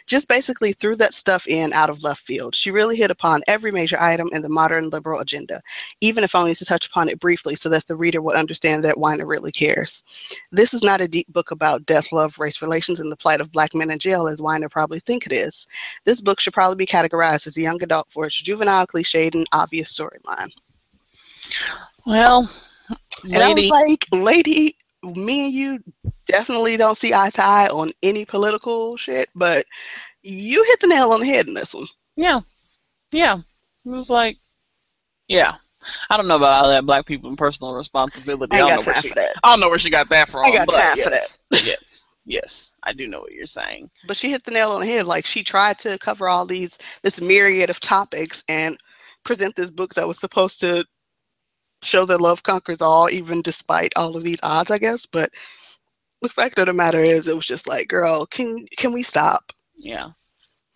[0.07, 2.55] Just basically threw that stuff in out of left field.
[2.55, 5.61] She really hit upon every major item in the modern liberal agenda,
[6.01, 8.99] even if only to touch upon it briefly so that the reader would understand that
[8.99, 10.03] Weiner really cares.
[10.53, 13.53] This is not a deep book about death, love, race relations, and the plight of
[13.53, 15.66] black men in jail as Weiner probably think it is.
[16.05, 19.46] This book should probably be categorized as a young adult for its juvenile cliche and
[19.52, 20.50] obvious storyline.
[22.04, 22.50] Well,
[23.24, 25.82] and I was like, lady, me and you
[26.26, 29.64] definitely don't see eye to eye on any political shit, but
[30.22, 31.86] you hit the nail on the head in this one.
[32.16, 32.40] Yeah.
[33.12, 33.38] Yeah.
[33.84, 34.38] It was like,
[35.28, 35.56] yeah.
[36.08, 38.56] I don't know about all that black people and personal responsibility.
[38.56, 40.46] I, I, don't know where she, I don't know where she got that from.
[40.46, 41.38] I got time yes, for that.
[41.66, 42.06] yes.
[42.26, 43.90] Yes, I do know what you're saying.
[44.06, 45.06] But she hit the nail on the head.
[45.06, 48.78] Like she tried to cover all these this myriad of topics and
[49.24, 50.86] present this book that was supposed to
[51.82, 55.06] show that love conquers all, even despite all of these odds, I guess.
[55.06, 55.30] But
[56.22, 59.52] the fact of the matter is, it was just like, girl, can can we stop?
[59.76, 60.10] Yeah.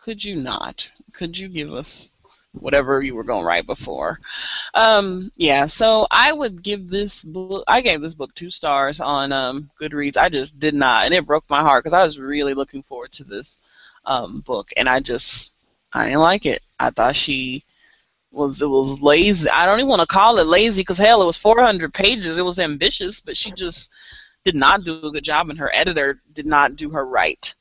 [0.03, 0.89] Could you not?
[1.15, 2.11] Could you give us
[2.53, 4.19] whatever you were going to write before?
[4.75, 5.67] Um, yeah.
[5.67, 7.65] So I would give this book.
[7.69, 10.17] I gave this book two stars on um, Goodreads.
[10.17, 13.13] I just did not, and it broke my heart because I was really looking forward
[13.13, 13.63] to this
[14.05, 15.53] um, book, and I just
[15.93, 16.63] I didn't like it.
[16.79, 17.65] I thought she
[18.31, 19.49] was it was lazy.
[19.51, 22.39] I don't even want to call it lazy because hell, it was 400 pages.
[22.39, 23.91] It was ambitious, but she just
[24.45, 27.55] did not do a good job, and her editor did not do her right.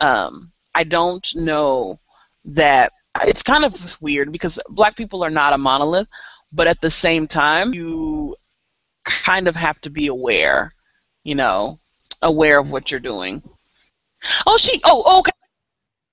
[0.00, 1.98] Um, I don't know
[2.44, 2.92] that
[3.22, 6.08] it's kind of weird because black people are not a monolith,
[6.52, 8.36] but at the same time, you
[9.04, 10.72] kind of have to be aware,
[11.24, 11.78] you know,
[12.22, 13.42] aware of what you're doing.
[14.46, 14.80] Oh, she.
[14.84, 15.32] Oh, okay.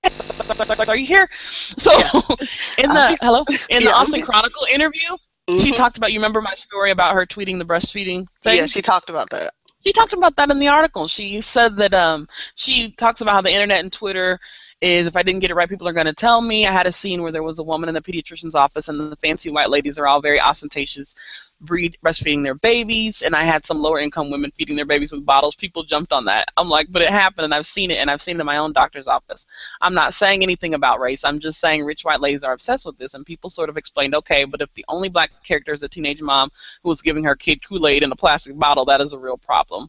[0.88, 1.28] Are you here?
[1.40, 1.90] So,
[2.78, 5.08] in the hello, in the Austin Chronicle interview,
[5.48, 5.58] mm-hmm.
[5.58, 6.12] she talked about.
[6.12, 8.58] You remember my story about her tweeting the breastfeeding thing?
[8.58, 9.50] Yeah, she talked about that.
[9.84, 11.08] She talked about that in the article.
[11.08, 14.40] She said that um, she talks about how the internet and Twitter
[14.82, 16.66] is if I didn't get it right, people are going to tell me.
[16.66, 19.16] I had a scene where there was a woman in the pediatrician's office, and the
[19.16, 21.16] fancy white ladies are all very ostentatious,
[21.62, 25.24] breed breastfeeding their babies, and I had some lower income women feeding their babies with
[25.24, 25.56] bottles.
[25.56, 26.50] People jumped on that.
[26.58, 28.58] I'm like, but it happened, and I've seen it, and I've seen it in my
[28.58, 29.46] own doctor's office.
[29.80, 31.24] I'm not saying anything about race.
[31.24, 34.14] I'm just saying rich white ladies are obsessed with this, and people sort of explained,
[34.14, 36.50] okay, but if the only black character is a teenage mom
[36.82, 39.88] who was giving her kid Kool-Aid in a plastic bottle, that is a real problem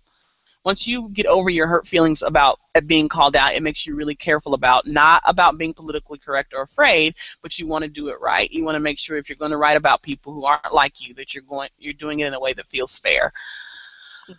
[0.67, 4.15] once you get over your hurt feelings about being called out, it makes you really
[4.15, 8.19] careful about not about being politically correct or afraid, but you want to do it
[8.19, 8.51] right.
[8.51, 10.99] You want to make sure if you're going to write about people who aren't like
[10.99, 13.31] you, that you're going you're doing it in a way that feels fair.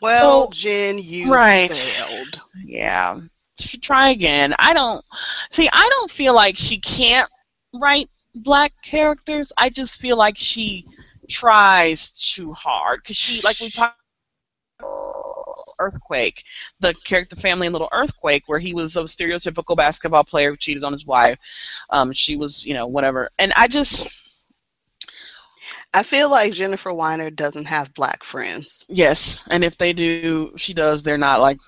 [0.02, 1.72] Well, so, Jen, you right.
[1.72, 2.42] failed.
[2.62, 3.20] Yeah.
[3.80, 4.54] Try again.
[4.58, 5.02] I don't
[5.48, 5.66] see.
[5.72, 7.30] I don't feel like she can't
[7.72, 9.50] write black characters.
[9.56, 10.84] I just feel like she
[11.26, 13.98] tries too hard because she, like we talked
[15.78, 16.44] Earthquake,
[16.80, 20.84] the character family in Little Earthquake, where he was a stereotypical basketball player who cheated
[20.84, 21.38] on his wife.
[21.90, 23.30] Um, she was, you know, whatever.
[23.38, 24.24] And I just.
[25.94, 28.84] I feel like Jennifer Weiner doesn't have black friends.
[28.88, 31.02] Yes, and if they do, she does.
[31.02, 31.58] They're not like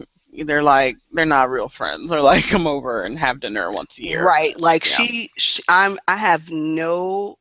[0.45, 2.11] they're like they're not real friends.
[2.11, 4.25] They're like come over and have dinner once a year.
[4.25, 4.59] Right.
[4.61, 4.97] Like yeah.
[4.97, 5.99] she, she, I'm.
[6.07, 7.37] I have no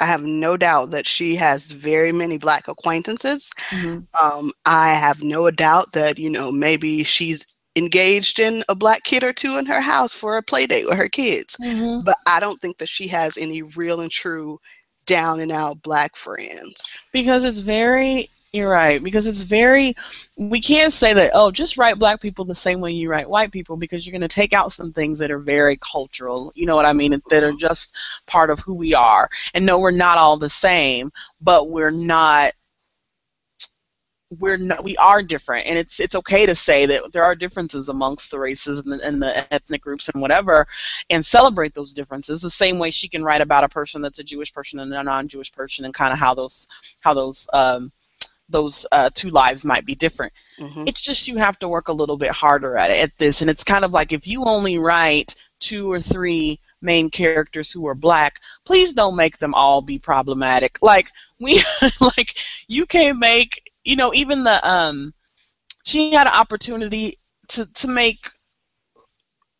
[0.00, 3.52] I have no doubt that she has very many black acquaintances.
[3.70, 4.00] Mm-hmm.
[4.24, 7.46] Um, I have no doubt that, you know, maybe she's
[7.76, 10.96] engaged in a black kid or two in her house for a play date with
[10.96, 11.56] her kids.
[11.62, 12.04] Mm-hmm.
[12.04, 14.58] But I don't think that she has any real and true
[15.06, 17.00] down and out black friends.
[17.12, 19.94] Because it's very you're right because it's very.
[20.36, 21.32] We can't say that.
[21.34, 24.28] Oh, just write black people the same way you write white people because you're going
[24.28, 26.52] to take out some things that are very cultural.
[26.54, 27.20] You know what I mean?
[27.30, 27.94] That are just
[28.26, 29.28] part of who we are.
[29.52, 32.54] And no, we're not all the same, but we're not
[34.38, 37.88] we're not, we are different and it's it's okay to say that there are differences
[37.88, 40.66] amongst the races and the, and the, ethnic groups and whatever
[41.08, 44.24] and celebrate those differences the same way she can write about a person that's a
[44.24, 46.68] Jewish person and a non-Jewish person and kind of how those
[47.00, 47.90] how those um,
[48.48, 50.32] those uh, two lives might be different.
[50.58, 50.84] Mm-hmm.
[50.86, 53.50] It's just you have to work a little bit harder at it, at this, and
[53.50, 57.94] it's kind of like if you only write two or three main characters who are
[57.94, 60.78] black, please don't make them all be problematic.
[60.82, 61.62] Like we,
[62.00, 62.36] like
[62.66, 65.12] you can't make, you know, even the um,
[65.84, 67.18] she had an opportunity
[67.48, 68.30] to to make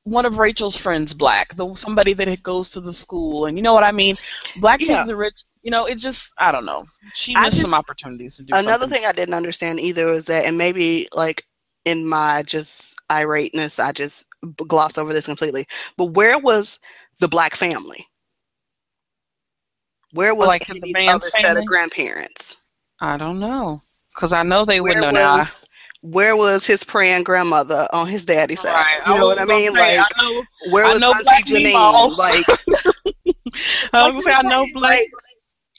[0.04, 3.74] one of Rachel's friends black, the somebody that goes to the school, and you know
[3.74, 4.16] what I mean.
[4.56, 4.98] Black yeah.
[4.98, 6.86] kids are rich you know, it just I don't know.
[7.12, 8.54] She missed just, some opportunities to do.
[8.54, 9.00] Another something.
[9.00, 11.44] thing I didn't understand either was that, and maybe like
[11.84, 14.28] in my just irateness, I just
[14.66, 15.66] gloss over this completely.
[15.98, 16.80] But where was
[17.20, 18.06] the black family?
[20.12, 21.42] Where was like the other family?
[21.42, 22.56] set of grandparents?
[23.02, 23.82] I don't know,
[24.14, 25.44] because I know they wouldn't know now.
[26.00, 28.72] Where was his praying grandmother on his daddy's side?
[28.72, 29.00] Right.
[29.06, 29.74] You know what I mean?
[29.74, 32.16] Say, like, I know, where was Auntie Janine?
[32.16, 32.44] Like,
[33.92, 35.00] I was like, say, I know black.
[35.00, 35.27] Like,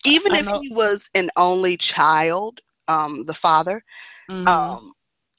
[0.05, 3.83] even if he was an only child, um, the father,
[4.29, 4.47] mm-hmm.
[4.47, 4.93] um,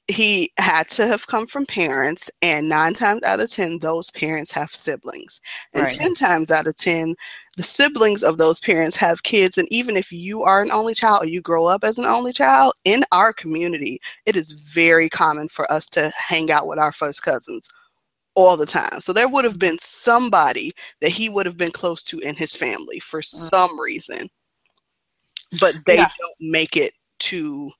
[0.07, 4.51] he had to have come from parents, and nine times out of ten, those parents
[4.51, 5.41] have siblings,
[5.73, 5.91] and right.
[5.91, 7.15] ten times out of ten,
[7.57, 9.57] the siblings of those parents have kids.
[9.57, 12.33] And even if you are an only child or you grow up as an only
[12.33, 16.91] child, in our community, it is very common for us to hang out with our
[16.91, 17.69] first cousins
[18.35, 19.01] all the time.
[19.01, 22.55] So there would have been somebody that he would have been close to in his
[22.55, 23.47] family for mm-hmm.
[23.47, 24.29] some reason
[25.59, 26.09] but they yeah.
[26.19, 27.71] don't make it to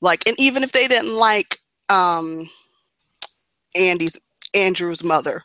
[0.00, 1.58] like and even if they didn't like
[1.88, 2.48] um
[3.74, 4.16] Andy's
[4.54, 5.44] Andrew's mother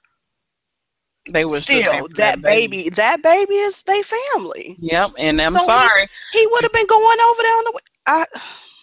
[1.30, 2.84] they were still that, that baby.
[2.84, 2.89] baby.
[2.91, 6.88] that baby is their family yep and i'm so sorry he, he would have been
[6.88, 8.25] going over there on the way I,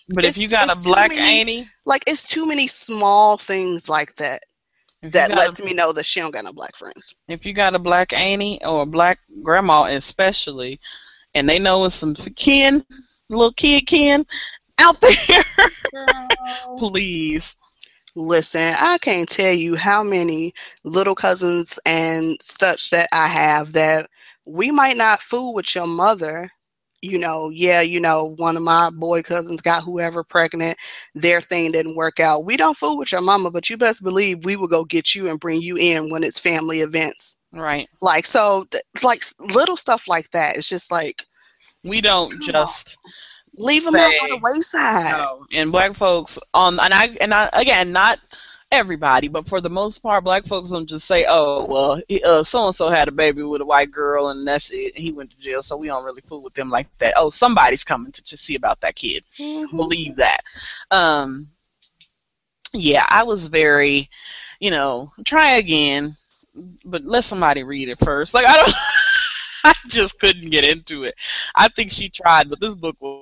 [0.08, 4.14] but if you got a black many, Annie, like it's too many small things like
[4.16, 4.42] that
[5.02, 7.14] that lets a, me know that she don't got no black friends.
[7.28, 10.80] If you got a black Annie or a black grandma, especially,
[11.36, 12.82] and they know it's some kin,
[13.28, 14.24] little kid kin
[14.78, 15.44] out there.
[16.78, 17.56] Please.
[18.14, 24.08] Listen, I can't tell you how many little cousins and such that I have that
[24.46, 26.50] we might not fool with your mother
[27.02, 30.78] you know, yeah, you know, one of my boy cousins got whoever pregnant,
[31.14, 32.44] their thing didn't work out.
[32.44, 35.28] We don't fool with your mama, but you best believe we will go get you
[35.28, 37.38] and bring you in when it's family events.
[37.52, 37.88] Right.
[38.00, 38.66] Like so
[39.02, 39.22] like
[39.54, 40.56] little stuff like that.
[40.56, 41.24] It's just like
[41.84, 42.96] we don't just
[43.56, 45.12] leave them out on the wayside.
[45.12, 45.46] No.
[45.52, 48.18] And black folks um, and I and I again not
[48.72, 52.74] everybody, but for the most part, black folks don't just say, "Oh, well, so and
[52.74, 54.98] so had a baby with a white girl, and that's it.
[54.98, 57.84] He went to jail, so we don't really fool with them like that." Oh, somebody's
[57.84, 59.24] coming to, to see about that kid.
[59.38, 59.76] Mm-hmm.
[59.76, 60.40] Believe that.
[60.90, 61.48] Um,
[62.72, 64.10] yeah, I was very,
[64.60, 66.16] you know, try again,
[66.84, 68.34] but let somebody read it first.
[68.34, 68.74] Like I don't.
[69.64, 71.16] I just couldn't get into it.
[71.56, 73.15] I think she tried, but this book was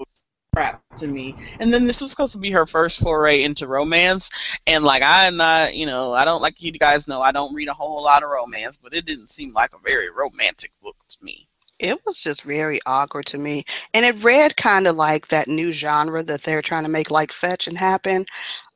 [0.55, 1.35] crap to me.
[1.59, 4.31] And then this was supposed to be her first foray into romance,
[4.67, 7.69] and like I'm not, you know, I don't like you guys know I don't read
[7.69, 11.17] a whole lot of romance, but it didn't seem like a very romantic book to
[11.23, 11.49] me.
[11.79, 15.73] It was just very awkward to me, and it read kind of like that new
[15.73, 18.27] genre that they're trying to make like fetch and happen.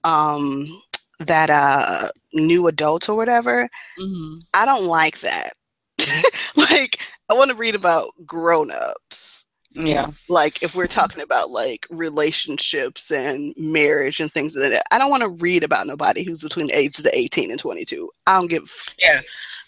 [0.05, 0.83] Um,
[1.21, 3.69] that uh new adult or whatever.
[3.99, 4.39] Mm-hmm.
[4.55, 5.51] I don't like that.
[6.57, 9.38] like I want to read about grown-ups
[9.79, 10.11] yeah.
[10.29, 15.11] Like if we're talking about like relationships and marriage and things like that, I don't
[15.11, 18.11] want to read about nobody who's between the ages of 18 and 22.
[18.27, 18.71] I don't give.
[18.99, 19.21] Yeah.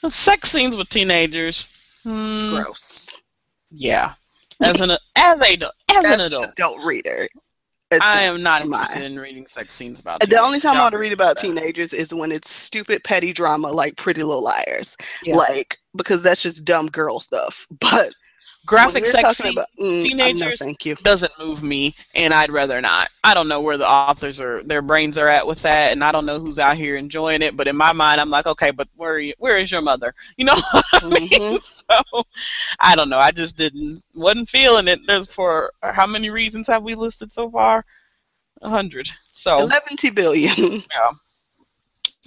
[0.09, 1.69] Sex scenes with teenagers.
[2.03, 2.51] Hmm.
[2.51, 3.15] Gross.
[3.71, 4.15] Yeah.
[4.63, 7.29] As an as a as, as an adult, an adult reader.
[8.01, 10.21] I am not interested in reading sex scenes about.
[10.21, 13.69] The only time I want to read about teenagers is when it's stupid petty drama
[13.69, 15.35] like Pretty Little Liars, yeah.
[15.35, 17.67] like because that's just dumb girl stuff.
[17.81, 18.15] But
[18.67, 20.95] graphic sex scene, about, mm, teenagers no, thank you.
[20.97, 23.09] doesn't move me and i'd rather not.
[23.25, 26.13] I don't know where the authors are their brains are at with that and i
[26.13, 28.89] don't know who's out here enjoying it but in my mind i'm like okay but
[28.97, 30.15] where you, where is your mother?
[30.37, 31.29] You know what i mean?
[31.29, 31.57] Mm-hmm.
[31.63, 32.23] so
[32.79, 33.19] i don't know.
[33.19, 37.51] I just didn't wasn't feeling it there's for how many reasons have we listed so
[37.51, 37.85] far?
[38.63, 39.09] A hundred.
[39.33, 40.57] So 11 billion.
[40.91, 41.11] Yeah.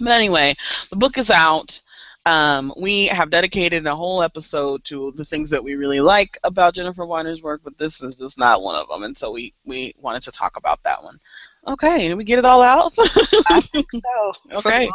[0.00, 0.54] But anyway
[0.90, 1.80] the book is out
[2.26, 6.74] um, we have dedicated a whole episode to the things that we really like about
[6.74, 9.94] Jennifer Weiner's work, but this is just not one of them, and so we we
[9.98, 11.20] wanted to talk about that one.
[11.66, 12.94] Okay, did we get it all out?
[13.48, 14.32] I think so.
[14.52, 14.90] okay.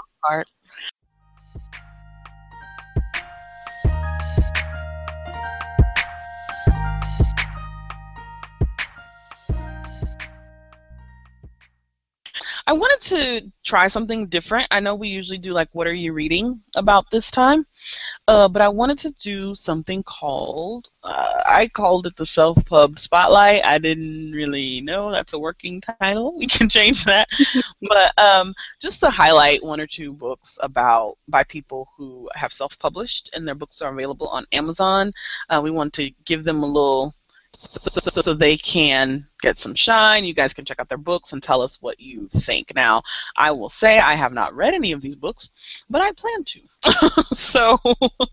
[12.69, 14.67] I wanted to try something different.
[14.69, 17.65] I know we usually do like, what are you reading about this time?
[18.27, 22.99] Uh, but I wanted to do something called, uh, I called it the Self Pub
[22.99, 23.65] Spotlight.
[23.65, 26.35] I didn't really know that's a working title.
[26.37, 27.27] We can change that.
[27.89, 32.77] but um, just to highlight one or two books about by people who have self
[32.77, 35.11] published and their books are available on Amazon.
[35.49, 37.15] Uh, we want to give them a little
[37.55, 40.25] so, so, so, they can get some shine.
[40.25, 42.73] You guys can check out their books and tell us what you think.
[42.75, 43.03] Now,
[43.35, 45.49] I will say I have not read any of these books,
[45.89, 46.61] but I plan to.
[47.35, 48.27] so, the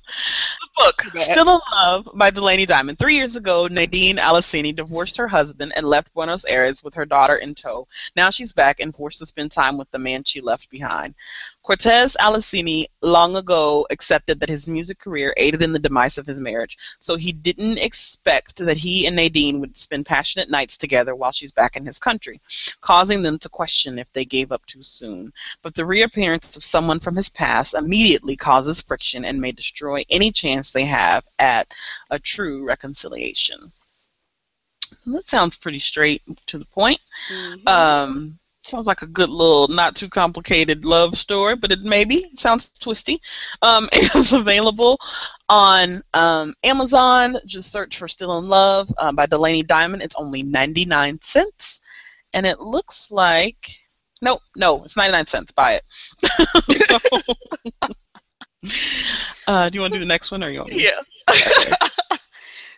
[0.76, 2.98] book, Still in Love by Delaney Diamond.
[2.98, 7.36] Three years ago, Nadine Alessini divorced her husband and left Buenos Aires with her daughter
[7.36, 7.86] in tow.
[8.14, 11.14] Now she's back and forced to spend time with the man she left behind.
[11.62, 16.40] Cortez Alessini long ago accepted that his music career aided in the demise of his
[16.40, 21.14] marriage, so he didn't expect that he and Nadine would spend passionate nights together together
[21.14, 22.40] while she's back in his country,
[22.80, 25.30] causing them to question if they gave up too soon.
[25.61, 30.32] But the reappearance of someone from his past immediately causes friction and may destroy any
[30.32, 31.66] chance they have at
[32.11, 33.59] a true reconciliation.
[35.05, 37.01] That sounds pretty straight to the point.
[37.30, 37.68] Mm-hmm.
[37.68, 42.70] Um, sounds like a good little, not too complicated love story, but it maybe sounds
[42.70, 43.20] twisty.
[43.62, 44.98] Um, it's available
[45.48, 47.36] on um, Amazon.
[47.46, 50.02] Just search for "Still in Love" uh, by Delaney Diamond.
[50.02, 51.80] It's only ninety nine cents,
[52.34, 53.80] and it looks like
[54.22, 55.52] no, no, it's ninety nine cents.
[55.52, 55.84] Buy it.
[59.46, 60.70] uh, do you want to do the next one, or you want?
[60.70, 60.84] Me?
[60.84, 61.00] Yeah.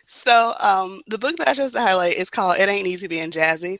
[0.07, 3.31] so um, the book that I chose to highlight is called "It Ain't Easy Being
[3.31, 3.77] Jazzy"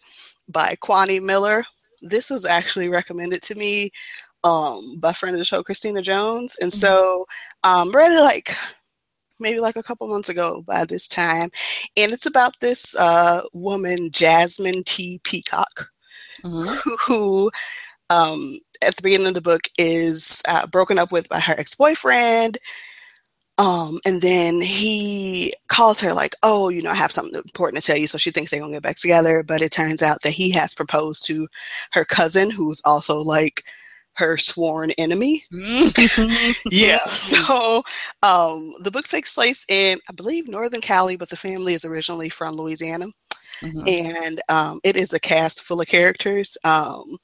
[0.47, 1.66] by Quanie Miller
[2.02, 3.91] this was actually recommended to me
[4.43, 6.58] um, by friend of the show, Christina Jones.
[6.62, 6.80] And mm-hmm.
[6.80, 7.26] so
[7.64, 8.56] um, read it like
[9.39, 11.50] maybe like a couple months ago by this time.
[11.97, 15.20] And it's about this uh, woman, Jasmine T.
[15.24, 15.89] Peacock,
[16.43, 16.74] mm-hmm.
[16.84, 17.52] who, who
[18.10, 22.58] um, at the beginning of the book is uh, broken up with by her ex-boyfriend
[23.60, 27.86] um, and then he calls her like, "Oh, you know, I have something important to
[27.86, 30.32] tell you." So she thinks they're gonna get back together, but it turns out that
[30.32, 31.47] he has proposed to
[31.91, 33.66] her cousin, who's also like
[34.14, 35.45] her sworn enemy.
[36.72, 37.03] yeah.
[37.10, 37.84] So
[38.24, 42.30] um, the book takes place in, I believe, Northern Cali, but the family is originally
[42.30, 43.07] from Louisiana.
[43.62, 43.88] Mm-hmm.
[43.88, 46.57] And um, it is a cast full of characters.
[46.64, 47.18] Um,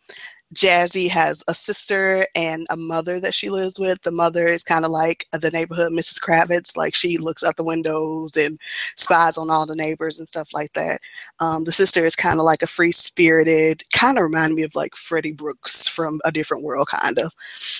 [0.56, 4.02] Jazzy has a sister and a mother that she lives with.
[4.04, 6.20] The mother is kind of like the neighborhood Mrs.
[6.20, 8.58] Kravitz, like she looks out the windows and
[8.96, 11.02] spies on all the neighbors and stuff like that.
[11.40, 14.76] Um, the sister is kind of like a free spirited, kind of remind me of
[14.76, 17.34] like Freddie Brooks from a different world, kind of.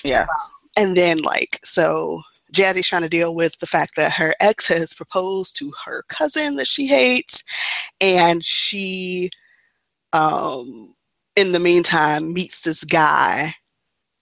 [0.04, 0.22] Yeah.
[0.22, 0.28] Um,
[0.76, 2.20] and then like so
[2.52, 6.56] Jazzy's trying to deal with the fact that her ex has proposed to her cousin
[6.56, 7.42] that she hates,
[8.02, 9.30] and she
[10.12, 10.94] um
[11.36, 13.54] in the meantime meets this guy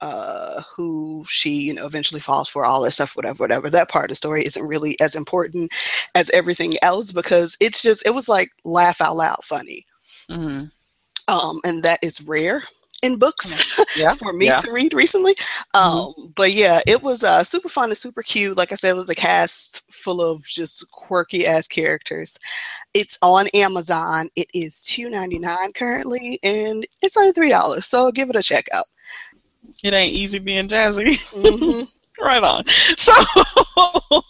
[0.01, 3.71] uh, who she you know eventually falls for all that stuff whatever whatever.
[3.71, 5.73] That part of the story isn't really as important
[6.15, 9.87] as everything else because it's just it was like laugh out loud funny.
[10.31, 10.67] Mm-hmm.
[11.29, 12.65] um, and that is rare
[13.05, 13.63] in books
[13.97, 14.15] yeah.
[14.15, 14.57] for me yeah.
[14.57, 15.35] to read recently.
[15.35, 15.77] Mm-hmm.
[15.77, 16.27] Um, mm-hmm.
[16.35, 18.57] But yeah, it was uh, super fun and super cute.
[18.57, 22.39] Like I said, it was a cast full of just quirky ass characters.
[22.95, 24.31] It's on Amazon.
[24.35, 27.87] It is two ninety nine currently, and it's only three dollars.
[27.87, 28.87] So give it a check out.
[29.83, 31.17] It ain't easy being jazzy.
[31.35, 31.83] Mm-hmm.
[32.25, 32.67] right on.
[32.97, 33.13] So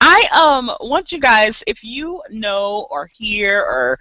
[0.00, 3.98] I um want you guys, if you know or hear or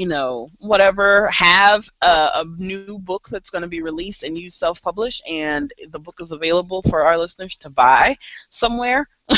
[0.00, 4.48] you know, whatever, have a, a new book that's going to be released and you
[4.48, 8.16] self publish, and the book is available for our listeners to buy
[8.48, 9.06] somewhere,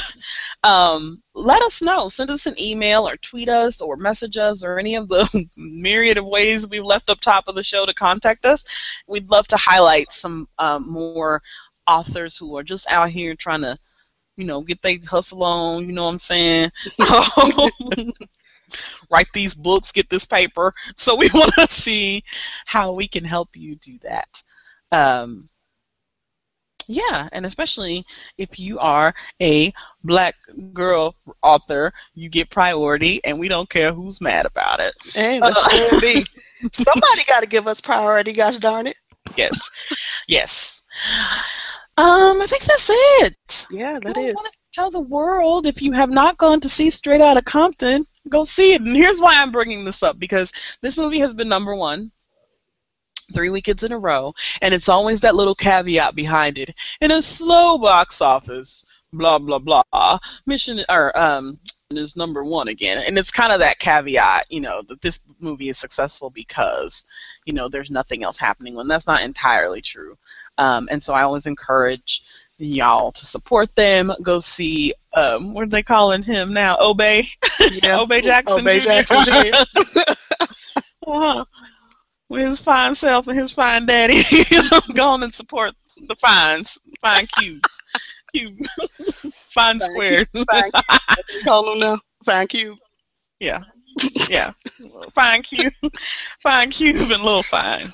[0.62, 2.08] um, let us know.
[2.08, 6.16] Send us an email or tweet us or message us or any of the myriad
[6.16, 8.64] of ways we've left up top of the show to contact us.
[9.08, 11.42] We'd love to highlight some um, more
[11.88, 13.76] authors who are just out here trying to
[14.36, 16.70] you know, get their hustle on, you know what I'm saying?
[19.10, 20.74] write these books, get this paper.
[20.96, 22.24] So we want to see
[22.66, 24.42] how we can help you do that.
[24.90, 25.48] Um,
[26.88, 28.04] yeah, and especially
[28.38, 29.72] if you are a
[30.04, 30.34] black
[30.72, 34.94] girl author, you get priority, and we don't care who's mad about it.
[35.14, 35.52] Hey, uh.
[36.72, 38.96] Somebody got to give us priority, gosh darn it.
[39.36, 39.70] Yes,
[40.28, 40.82] yes.
[41.96, 43.66] Um, I think that's it.
[43.70, 44.36] Yeah, that is.
[44.72, 48.74] Tell the world if you have not gone to see Straight Outta Compton, Go see
[48.74, 48.80] it.
[48.80, 52.10] And here's why I'm bringing this up because this movie has been number one
[53.32, 56.74] three weekends in a row, and it's always that little caveat behind it.
[57.00, 60.18] In a slow box office, blah blah blah.
[60.46, 61.58] Mission or um
[61.90, 65.68] is number one again, and it's kind of that caveat, you know, that this movie
[65.68, 67.04] is successful because,
[67.44, 68.74] you know, there's nothing else happening.
[68.74, 70.16] When that's not entirely true,
[70.58, 72.22] um, and so I always encourage
[72.58, 74.12] y'all to support them.
[74.22, 76.76] Go see um, what are they calling him now?
[76.80, 77.28] Obey,
[77.82, 77.98] yeah.
[78.00, 78.60] Obey Jackson.
[78.60, 78.84] Obey Jr.
[78.84, 79.18] Jackson
[81.06, 81.44] uh-huh.
[82.28, 84.22] With his fine self and his fine daddy,
[84.94, 85.74] go on and support
[86.08, 87.78] the fines, fine cubes,
[88.34, 88.56] cube,
[89.52, 90.28] fine, fine squared.
[90.32, 90.84] Fine cube.
[90.88, 91.98] That's what call them now.
[92.24, 92.78] Fine cube.
[93.38, 93.64] Yeah.
[94.30, 94.52] Yeah,
[95.12, 95.74] fine cube,
[96.42, 97.92] fine cube, and little fine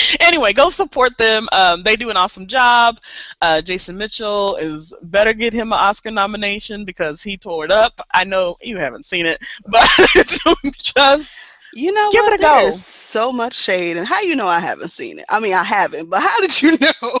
[0.20, 1.48] anyway, go support them.
[1.52, 3.00] Um, they do an awesome job.
[3.40, 8.00] Uh, Jason Mitchell is better get him an Oscar nomination because he tore it up.
[8.12, 9.88] I know you haven't seen it, but
[10.82, 11.36] just
[11.74, 12.34] you know give what?
[12.34, 12.70] it a go.
[12.72, 15.24] so much shade, and how you know I haven't seen it?
[15.30, 17.20] I mean, I haven't, but how did you know?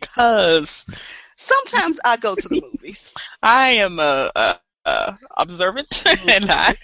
[0.00, 0.86] because
[1.36, 3.14] sometimes I go to the movies.
[3.42, 6.74] I am a, a uh, observant, and I.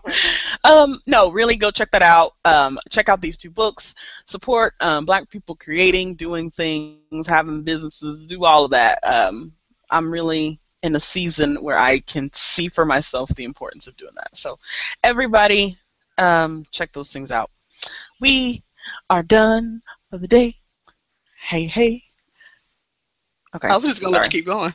[0.64, 2.34] um, no, really, go check that out.
[2.44, 3.94] Um, check out these two books.
[4.24, 8.98] Support um, Black people creating, doing things, having businesses, do all of that.
[9.04, 9.52] Um,
[9.90, 14.14] I'm really in a season where I can see for myself the importance of doing
[14.16, 14.36] that.
[14.36, 14.58] So,
[15.02, 15.76] everybody,
[16.18, 17.50] um, check those things out.
[18.20, 18.62] We
[19.10, 20.56] are done for the day.
[21.38, 22.02] Hey, hey.
[23.54, 23.68] Okay.
[23.68, 24.74] I was just gonna let you keep going.